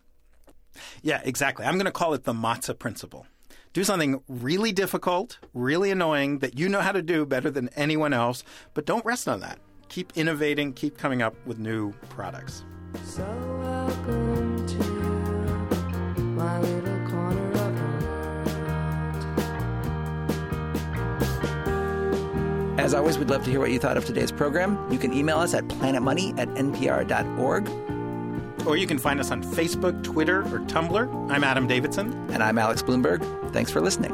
Yeah, 1.02 1.20
exactly. 1.24 1.64
I'm 1.64 1.74
going 1.74 1.84
to 1.86 1.92
call 1.92 2.14
it 2.14 2.24
the 2.24 2.32
matzah 2.32 2.78
principle. 2.78 3.26
Do 3.74 3.82
something 3.82 4.22
really 4.28 4.70
difficult, 4.70 5.38
really 5.52 5.90
annoying 5.90 6.38
that 6.38 6.56
you 6.56 6.68
know 6.68 6.80
how 6.80 6.92
to 6.92 7.02
do 7.02 7.26
better 7.26 7.50
than 7.50 7.68
anyone 7.70 8.12
else, 8.12 8.44
but 8.72 8.86
don't 8.86 9.04
rest 9.04 9.26
on 9.26 9.40
that. 9.40 9.58
Keep 9.88 10.12
innovating, 10.16 10.72
keep 10.72 10.96
coming 10.96 11.22
up 11.22 11.34
with 11.44 11.58
new 11.58 11.90
products. 12.08 12.64
So 13.02 13.24
welcome 13.60 14.64
to 14.64 14.84
my 16.22 16.60
little 16.60 17.10
corner 17.10 17.50
of 17.50 17.74
the 17.74 17.82
world. 22.68 22.78
As 22.78 22.94
always, 22.94 23.18
we'd 23.18 23.28
love 23.28 23.42
to 23.42 23.50
hear 23.50 23.58
what 23.58 23.72
you 23.72 23.80
thought 23.80 23.96
of 23.96 24.04
today's 24.04 24.30
program. 24.30 24.78
You 24.92 25.00
can 25.00 25.12
email 25.12 25.38
us 25.38 25.52
at 25.52 25.66
planetmoney 25.66 26.38
at 26.38 26.46
npr.org. 26.50 27.68
Or 28.66 28.76
you 28.76 28.86
can 28.86 28.98
find 28.98 29.20
us 29.20 29.30
on 29.30 29.42
Facebook, 29.42 30.02
Twitter, 30.02 30.40
or 30.40 30.60
Tumblr. 30.60 31.30
I'm 31.30 31.44
Adam 31.44 31.66
Davidson. 31.66 32.12
And 32.30 32.42
I'm 32.42 32.58
Alex 32.58 32.82
Blumberg. 32.82 33.52
Thanks 33.52 33.70
for 33.70 33.80
listening. 33.80 34.12